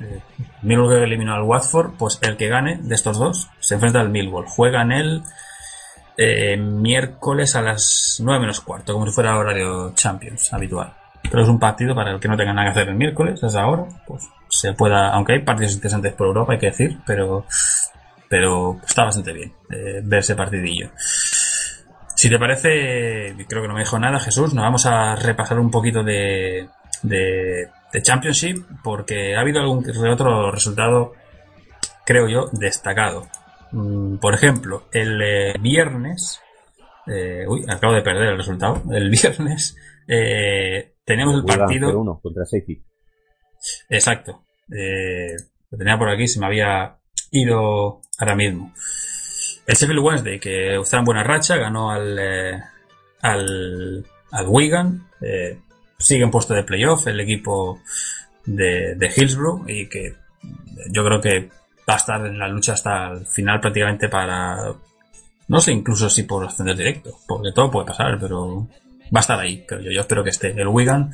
[0.00, 0.20] Eh,
[0.62, 4.46] Millwall eliminó al Watford, pues el que gane de estos dos se enfrenta al Millwall.
[4.46, 5.22] Juegan el
[6.16, 10.94] eh, miércoles a las 9 menos cuarto, como si fuera horario Champions habitual.
[11.22, 13.54] Pero es un partido para el que no tenga nada que hacer el miércoles, es
[13.56, 17.46] ahora, pues se pueda, aunque hay partidos interesantes por Europa, hay que decir, pero,
[18.28, 20.90] pero está bastante bien eh, ver ese partidillo.
[22.14, 25.70] Si te parece, creo que no me dijo nada, Jesús, nos vamos a repasar un
[25.70, 26.68] poquito de,
[27.02, 31.12] de, de Championship, porque ha habido algún otro resultado,
[32.04, 33.28] creo yo, destacado.
[33.70, 36.40] Mm, Por ejemplo, el eh, viernes,
[37.06, 38.82] eh, uy, acabo de perder el resultado.
[38.92, 39.76] El viernes
[40.08, 41.92] eh, tenemos el partido.
[41.92, 42.82] 0-1 contra Safety.
[43.88, 44.42] Exacto.
[45.70, 46.96] Lo tenía por aquí, se me había
[47.30, 48.72] ido ahora mismo.
[49.66, 52.18] El Sheffield Wednesday, que está en buena racha, ganó al,
[53.22, 55.08] al, al Wigan.
[55.20, 55.60] eh,
[55.98, 57.80] sigue en puesto de playoff el equipo
[58.46, 60.14] de, Hillsborough y que
[60.90, 61.48] yo creo que
[61.88, 64.74] va a estar en la lucha hasta el final prácticamente para...
[65.46, 68.66] No sé incluso si por ascender directo, porque todo puede pasar, pero
[69.14, 69.90] va a estar ahí, creo yo.
[69.90, 70.50] Yo espero que esté.
[70.50, 71.12] El Wigan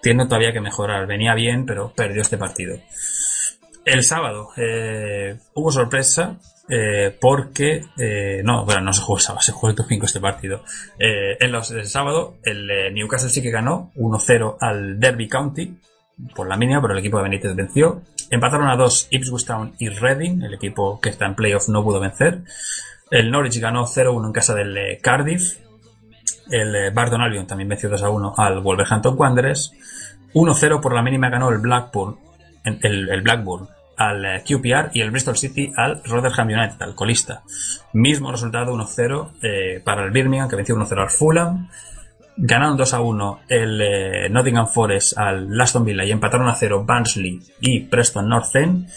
[0.00, 1.06] tiene todavía que mejorar.
[1.06, 2.78] Venía bien, pero perdió este partido.
[3.84, 6.38] El sábado eh, hubo sorpresa
[6.68, 10.20] eh, porque eh, no, bueno, no se jugó el sábado, se jugó el domingo este
[10.20, 10.64] partido.
[10.98, 15.78] Eh, en los, el sábado el Newcastle sí que ganó 1-0 al Derby County
[16.34, 18.02] por la mínima, pero el equipo de Benítez venció.
[18.30, 22.00] Empataron a dos Ipswich Town y Reading, el equipo que está en playoff no pudo
[22.00, 22.42] vencer.
[23.10, 25.58] El Norwich ganó 0-1 en casa del Cardiff.
[26.50, 29.72] El Barton Albion también venció 2-1 al Wolverhampton Wanderers.
[30.34, 32.18] 1-0 por la mínima ganó el Blackburn,
[32.64, 37.42] el, el Blackburn al eh, QPR y el Bristol City al Rotherham United, al colista.
[37.92, 41.68] Mismo resultado 1-0 eh, para el Birmingham que venció 1-0 al Fulham.
[42.38, 46.84] Ganaron 2 a 1 el eh, Nottingham Forest al Aston Villa y empataron a 0
[46.86, 48.88] Barnsley y Preston North End.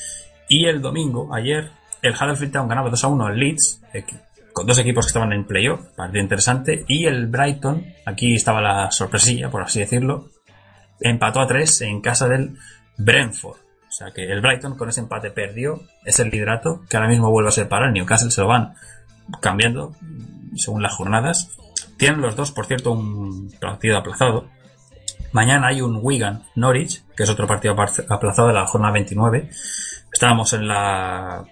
[0.49, 1.71] Y el domingo, ayer,
[2.01, 4.03] el Huddersfield Town ganaba 2 a 1 al Leeds, eh,
[4.51, 6.83] con dos equipos que estaban en playoff, partido interesante.
[6.87, 10.29] Y el Brighton, aquí estaba la sorpresilla, por así decirlo,
[10.99, 12.57] empató a 3 en casa del
[12.97, 13.68] Brentford.
[13.99, 17.49] Sea que el Brighton con ese empate perdió, es el liderato, que ahora mismo vuelve
[17.49, 18.73] a ser el Newcastle, se lo van
[19.41, 19.93] cambiando
[20.55, 21.49] según las jornadas.
[21.97, 24.47] Tienen los dos, por cierto, un partido aplazado.
[25.33, 29.49] Mañana hay un Wigan Norwich, que es otro partido aplazado de la jornada 29.
[30.13, 31.43] Estábamos en la,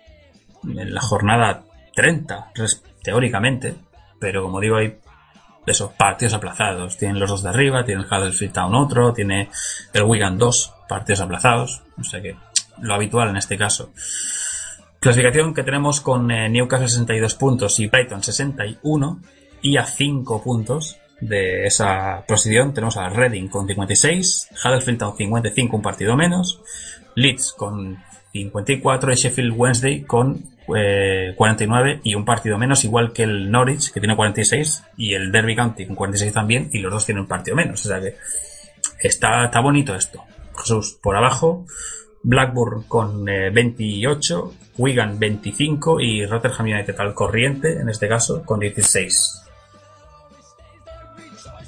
[0.64, 1.64] en la jornada
[1.96, 3.76] 30, res- teóricamente,
[4.22, 4.98] pero como digo, hay
[5.68, 6.98] esos partidos aplazados.
[6.98, 9.50] Tienen los dos de arriba, tiene el Huddersfield Town otro, tiene
[9.94, 11.84] el Wigan dos partidos aplazados.
[12.00, 12.36] O sea que
[12.82, 13.92] lo habitual en este caso.
[15.00, 19.22] Clasificación que tenemos con eh, Newcastle 62 puntos y Brighton 61
[19.62, 25.76] y a 5 puntos de esa posición tenemos a Reading con 56, Huddersfield Town 55,
[25.76, 26.62] un partido menos,
[27.16, 27.98] Leeds con
[28.32, 30.44] 54 y Sheffield Wednesday con
[30.76, 35.32] eh, 49 y un partido menos, igual que el Norwich que tiene 46 y el
[35.32, 37.86] Derby County con 46 también y los dos tienen un partido menos.
[37.86, 38.16] O sea que
[39.00, 40.24] está, está bonito esto.
[40.58, 41.66] Jesús, por abajo,
[42.24, 48.60] Blackburn con eh, 28, Wigan 25 y Rotherham United al corriente, en este caso, con
[48.60, 49.44] 16.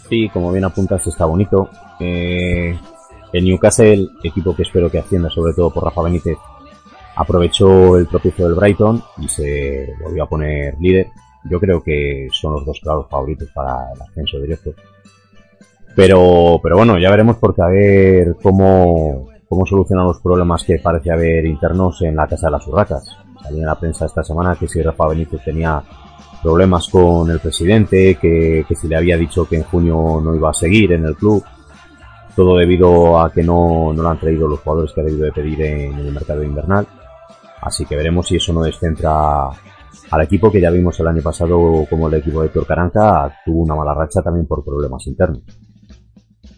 [0.10, 1.70] Sí, como bien apuntas, está bonito.
[2.00, 2.78] Eh,
[3.32, 6.38] el Newcastle, equipo que espero que ascienda, sobre todo por Rafa Benítez,
[7.16, 11.08] aprovechó el tropiezo del Brighton y se volvió a poner líder.
[11.50, 14.74] Yo creo que son los dos claros favoritos para el ascenso directo.
[15.96, 21.12] Pero, pero bueno, ya veremos porque a ver cómo, cómo solucionan los problemas que parece
[21.12, 23.18] haber internos en la Casa de las Urracas.
[23.42, 25.82] Salió en la prensa esta semana que si Rafa Benítez tenía
[26.42, 30.50] problemas con el presidente, que, que si le había dicho que en junio no iba
[30.50, 31.44] a seguir en el club,
[32.40, 35.34] todo debido a que no, no le han traído los jugadores que ha debido de
[35.34, 36.88] pedir en, el mercado invernal.
[37.62, 39.50] Así que veremos si eso no descentra
[40.10, 43.64] al equipo que ya vimos el año pasado como el equipo de Héctor Caranca tuvo
[43.64, 45.42] una mala racha también por problemas internos.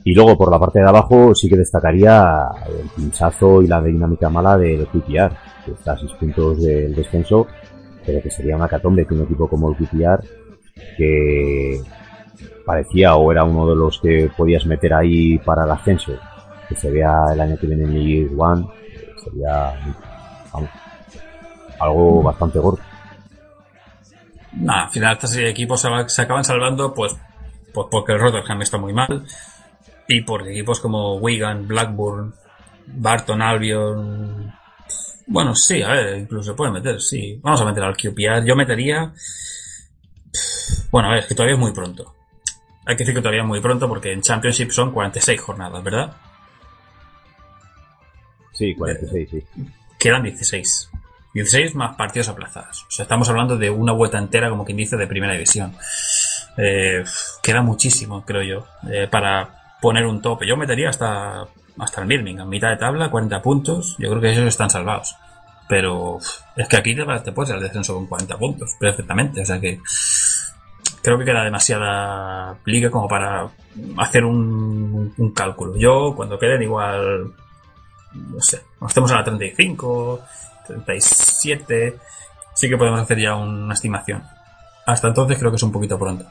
[0.04, 4.30] Y luego por la parte de abajo sí que destacaría el pinchazo y la dinámica
[4.30, 7.48] mala del QPR, que está a 6 puntos del descenso,
[8.06, 10.24] pero que sería una catombe que un equipo como el QPR,
[10.96, 11.82] que
[12.66, 16.14] parecía o era uno de los que podías meter ahí para el ascenso,
[16.68, 18.68] que se vea el año que viene en League One,
[19.24, 19.74] sería
[21.80, 22.80] algo bastante gordo.
[24.54, 27.16] Nah, al final de equipos se, acaban salvando pues,
[27.74, 29.26] pues porque el Rotherham está muy mal
[30.08, 32.34] y porque equipos como Wigan, Blackburn,
[32.88, 34.54] Barton Albion
[35.32, 37.40] bueno, sí, a ver, incluso se puede meter, sí.
[37.42, 38.46] Vamos a meter al QPR.
[38.46, 39.14] Yo metería
[40.92, 42.14] Bueno, a ver, es que todavía es muy pronto.
[42.86, 46.14] Hay que decir que todavía muy pronto porque en Championship son 46 jornadas, ¿verdad?
[48.54, 49.44] Sí, 46, sí.
[50.00, 50.90] Quedan 16.
[51.34, 52.86] 16 más partidos aplazados.
[52.88, 55.74] O sea, estamos hablando de una vuelta entera, como quien dice, de primera división.
[56.58, 57.04] Eh,
[57.42, 60.48] queda muchísimo, creo yo, eh, para poner un tope.
[60.48, 63.96] Yo metería hasta, hasta el Birmingham, mitad de tabla, 40 puntos.
[63.98, 65.16] Yo creo que esos están salvados.
[65.70, 66.20] Pero
[66.58, 69.42] es que aquí te, te puedes al descenso con 40 puntos, perfectamente.
[69.42, 69.80] O sea que
[71.02, 73.50] creo que queda demasiada liga como para
[73.98, 75.76] hacer un, cálculo.
[75.78, 77.34] Yo, cuando queden igual,
[78.14, 80.22] no sé, nos estemos a la 35,
[80.68, 81.98] 37,
[82.54, 84.24] sí que podemos hacer ya una estimación.
[84.86, 86.26] Hasta entonces creo que es un poquito pronto.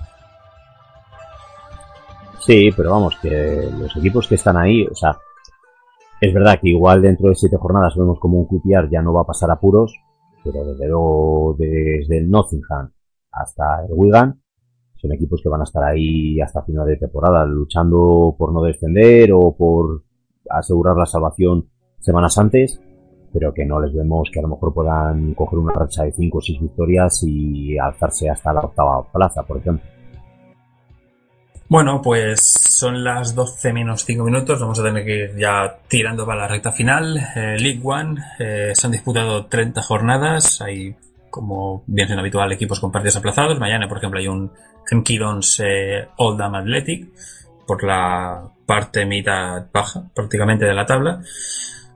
[2.41, 5.17] Sí, pero vamos, que los equipos que están ahí, o sea,
[6.21, 9.23] es verdad que igual dentro de siete jornadas vemos como un QPR ya no va
[9.23, 9.95] a pasar apuros,
[10.43, 12.91] pero desde luego desde el Nottingham
[13.33, 14.41] hasta el Wigan
[15.01, 19.31] son equipos que van a estar ahí hasta final de temporada luchando por no descender
[19.33, 20.03] o por
[20.49, 22.81] asegurar la salvación semanas antes,
[23.33, 26.39] pero que no les vemos que a lo mejor puedan coger una racha de cinco
[26.39, 29.89] o seis victorias y alzarse hasta la octava plaza, por ejemplo.
[31.69, 34.59] Bueno, pues son las 12 menos 5 minutos.
[34.61, 37.17] Vamos a tener que ir ya tirando para la recta final.
[37.37, 40.61] Eh, League One eh, se han disputado 30 jornadas.
[40.63, 40.97] Hay,
[41.31, 43.59] como bien siendo habitual, equipos con partidos aplazados.
[43.59, 44.53] Mañana, por ejemplo, hay un
[44.91, 47.09] Hemkidons eh, Oldham Athletic
[47.67, 51.23] por la parte mitad baja prácticamente de la tabla.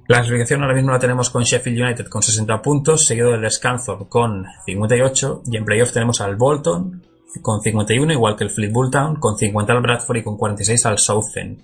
[0.07, 4.07] La clasificación ahora mismo la tenemos con Sheffield United con 60 puntos, seguido del Scanthorpe
[4.09, 7.03] con 58 y en playoff tenemos al Bolton
[7.43, 10.99] con 51, igual que el Fleetwood Town, con 50 al Bradford y con 46 al
[10.99, 11.62] Southend.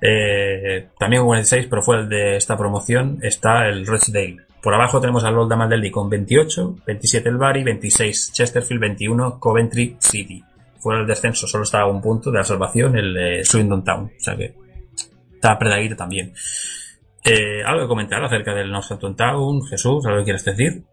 [0.00, 4.51] Eh, también con 46, pero fuera de esta promoción, está el Rochdale.
[4.62, 9.96] Por abajo tenemos al Oldham Alderley con 28, 27 el Bari, 26 Chesterfield, 21 Coventry
[9.98, 10.42] City.
[10.78, 14.04] Fuera del descenso, solo está a un punto de la salvación el eh, Swindon Town.
[14.04, 14.54] O sea que
[15.34, 16.32] está apretadito también.
[17.24, 19.62] Eh, ¿Algo que comentar acerca del Northampton Town?
[19.66, 20.84] Jesús, ¿algo que quieres decir?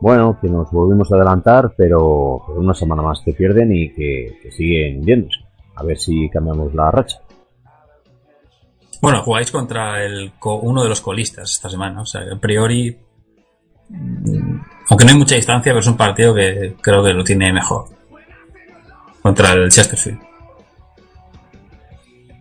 [0.00, 4.52] Bueno, que nos volvimos a adelantar, pero una semana más que pierden y que, que
[4.52, 5.40] siguen hundiéndose.
[5.74, 7.20] A ver si cambiamos la racha.
[9.00, 12.02] Bueno, jugáis contra el co- uno de los colistas esta semana.
[12.02, 12.96] O sea, a priori.
[13.88, 17.52] mm, Aunque no hay mucha distancia, pero es un partido que creo que lo tiene
[17.52, 17.84] mejor.
[19.22, 20.18] Contra el Chesterfield.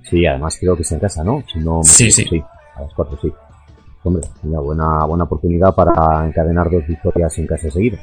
[0.04, 1.44] Sí, además creo que está en casa, ¿no?
[1.52, 2.44] Si no Sí, equivoco, sí.
[2.76, 3.32] A las cuatro, sí.
[4.04, 8.00] Hombre, una buena, buena oportunidad para encadenar dos victorias en casa seguidas.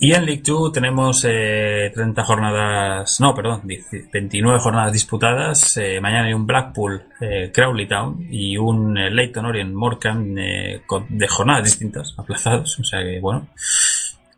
[0.00, 5.76] Y en League 2 tenemos eh, 30 jornadas, no, perdón, 10 29 jornadas disputadas.
[5.76, 10.82] Eh, mañana hay un Blackpool, eh, Crowley Town y un eh, Leyton Orient Morecambe eh,
[11.08, 12.78] de jornadas distintas, aplazados.
[12.78, 13.48] O sea que, bueno.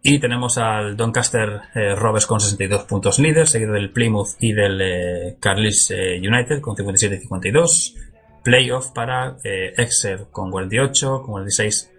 [0.03, 5.37] Y tenemos al Doncaster eh, Rovers con 62 puntos líder, seguido del Plymouth y del
[5.41, 7.97] Carlisle United con 57 y 52.
[8.43, 11.90] Playoff para Exeter con 48, con 46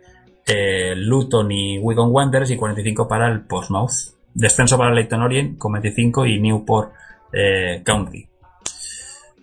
[0.45, 4.15] eh, Luton y Wigan Wanderers y 45 para el Portsmouth.
[4.33, 6.93] Descenso para Leyton Orient con 25 y Newport
[7.33, 8.27] eh, County.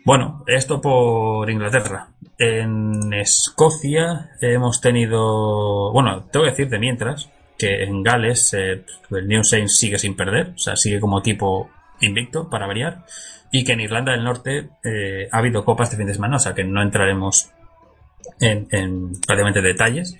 [0.04, 2.08] Bueno, esto por Inglaterra.
[2.38, 9.28] En Escocia hemos tenido, bueno, tengo que decir de mientras que en Gales eh, el
[9.28, 11.68] New Saints sigue sin perder, o sea, sigue como tipo
[12.00, 13.04] invicto para variar,
[13.50, 16.38] y que en Irlanda del Norte eh, ha habido copa este fin de semana, o
[16.38, 17.50] sea que no entraremos
[18.40, 20.16] en, en prácticamente detalles.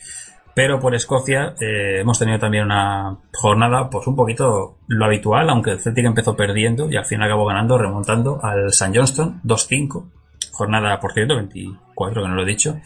[0.59, 5.71] Pero por Escocia eh, hemos tenido también una jornada, pues un poquito lo habitual, aunque
[5.71, 8.91] el Celtic empezó perdiendo y al final acabó ganando, remontando al St.
[8.93, 10.11] Johnston 2-5.
[10.51, 12.77] Jornada, por cierto, 24, que no lo he dicho.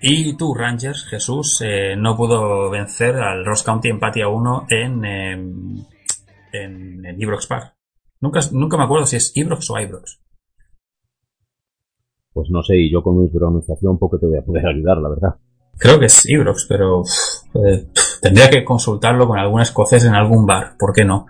[0.00, 5.04] Y tú, Rangers, Jesús, eh, no pudo vencer al Ross County empate a 1 en,
[5.04, 5.32] eh,
[6.52, 7.74] en, en Ibrox Park.
[8.20, 10.20] Nunca, nunca me acuerdo si es Ibrox o Ibrox.
[12.32, 15.08] Pues no sé, y yo con mi pronunciación poco te voy a poder ayudar, la
[15.08, 15.34] verdad.
[15.82, 17.10] Creo que es Ibrox, pero uf,
[17.56, 17.88] eh,
[18.20, 20.76] tendría que consultarlo con algún escocés en algún bar.
[20.78, 21.26] ¿Por qué no?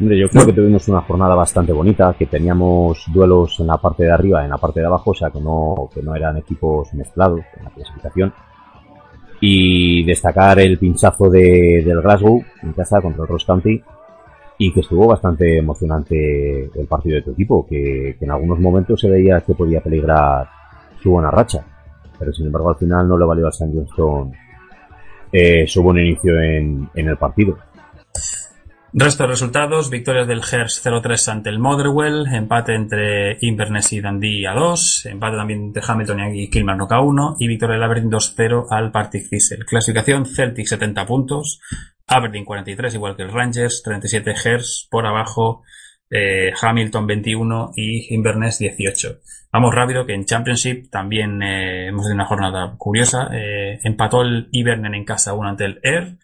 [0.00, 4.02] Hombre, yo creo que tuvimos una jornada bastante bonita, que teníamos duelos en la parte
[4.02, 6.36] de arriba y en la parte de abajo, o sea que no, que no eran
[6.36, 8.34] equipos mezclados en la clasificación.
[9.40, 13.80] Y destacar el pinchazo de, del Glasgow en casa contra el Ross County
[14.64, 19.10] y que estuvo bastante emocionante el partido de tu equipo, que, en algunos momentos se
[19.10, 20.48] veía que podía peligrar
[21.02, 21.64] su buena racha.
[22.16, 23.72] Pero sin embargo al final no le valió a St.
[23.74, 24.32] Johnston
[25.32, 27.58] eh, su buen inicio en, en el partido.
[28.94, 34.46] Resto de resultados, victorias del Hers 0-3 ante el Motherwell, empate entre Inverness y Dundee
[34.46, 38.66] a 2, empate también entre Hamilton y Kilmarnock a 1 y victoria del Aberdeen 2-0
[38.70, 39.64] al Partick Thistle.
[39.64, 41.60] Clasificación Celtic 70 puntos,
[42.12, 45.62] Aberdeen 43 igual que el Rangers, 37 Hers por abajo,
[46.10, 49.20] eh, Hamilton 21 y Inverness 18.
[49.50, 54.48] Vamos rápido que en Championship también eh, hemos tenido una jornada curiosa, eh, empató el
[54.52, 56.16] Inverness en casa 1 ante el Air,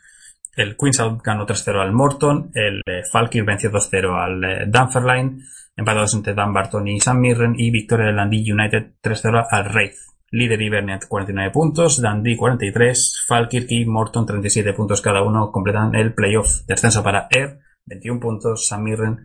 [0.56, 5.43] el Queensland ganó 3-0 al Morton, el Falkir venció 2-0 al Dunfermline,
[5.77, 9.97] empatados entre Dunbarton y San Mirren y victoria del Dundee United 3-0 al Wraith.
[10.30, 16.14] Líder Ibernet 49 puntos, Dundee 43, Falkirk y Morton 37 puntos cada uno completan el
[16.14, 16.66] playoff.
[16.66, 19.20] Descenso para Air 21 puntos, San Mirren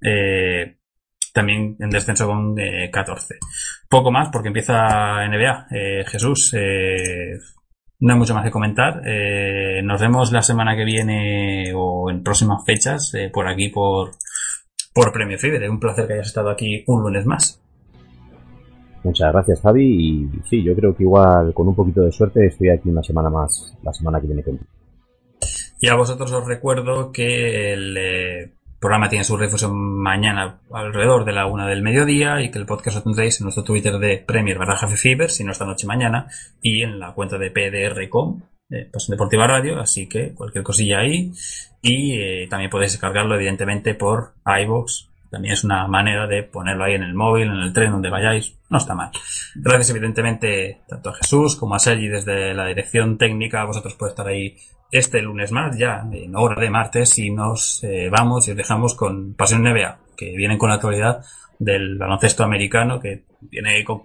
[0.00, 0.76] eh,
[1.32, 3.36] también en descenso con 14.
[3.88, 5.68] Poco más porque empieza NBA.
[6.06, 6.54] Jesús,
[8.02, 9.00] no hay mucho más que comentar.
[9.06, 14.10] Eh, nos vemos la semana que viene o en próximas fechas eh, por aquí por,
[14.92, 15.70] por Premio Fibre.
[15.70, 17.62] Un placer que hayas estado aquí un lunes más.
[19.04, 19.84] Muchas gracias, Javi.
[19.84, 23.30] Y sí, yo creo que igual con un poquito de suerte estoy aquí una semana
[23.30, 24.70] más, la semana que viene contigo.
[25.80, 28.52] Y a vosotros os recuerdo que el, eh,
[28.82, 32.96] programa tiene su refusión mañana alrededor de la una del mediodía y que el podcast
[32.96, 36.26] lo tendréis en nuestro Twitter de Premier barra Fever, si no esta noche mañana,
[36.60, 41.32] y en la cuenta de PDR.com, de Pasión Deportiva Radio, así que cualquier cosilla ahí.
[41.80, 45.11] Y eh, también podéis descargarlo, evidentemente, por iVoox.
[45.32, 48.54] También es una manera de ponerlo ahí en el móvil, en el tren, donde vayáis.
[48.68, 49.10] No está mal.
[49.54, 53.64] Gracias, evidentemente, tanto a Jesús como a Sergi desde la dirección técnica.
[53.64, 54.56] Vosotros podéis estar ahí
[54.90, 58.94] este lunes más, ya en hora de martes, y nos eh, vamos y os dejamos
[58.94, 61.24] con Pasión NBA, que vienen con la actualidad
[61.58, 64.02] del baloncesto americano, que viene con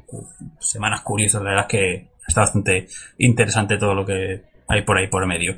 [0.62, 2.88] semanas curiosas, la verdad es que está bastante
[3.18, 5.58] interesante todo lo que hay por ahí por medio.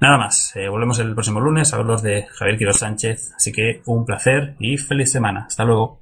[0.00, 3.82] Nada más, eh, volvemos el próximo lunes a los de Javier Quiroz Sánchez, así que
[3.86, 5.46] un placer y feliz semana.
[5.48, 6.01] Hasta luego.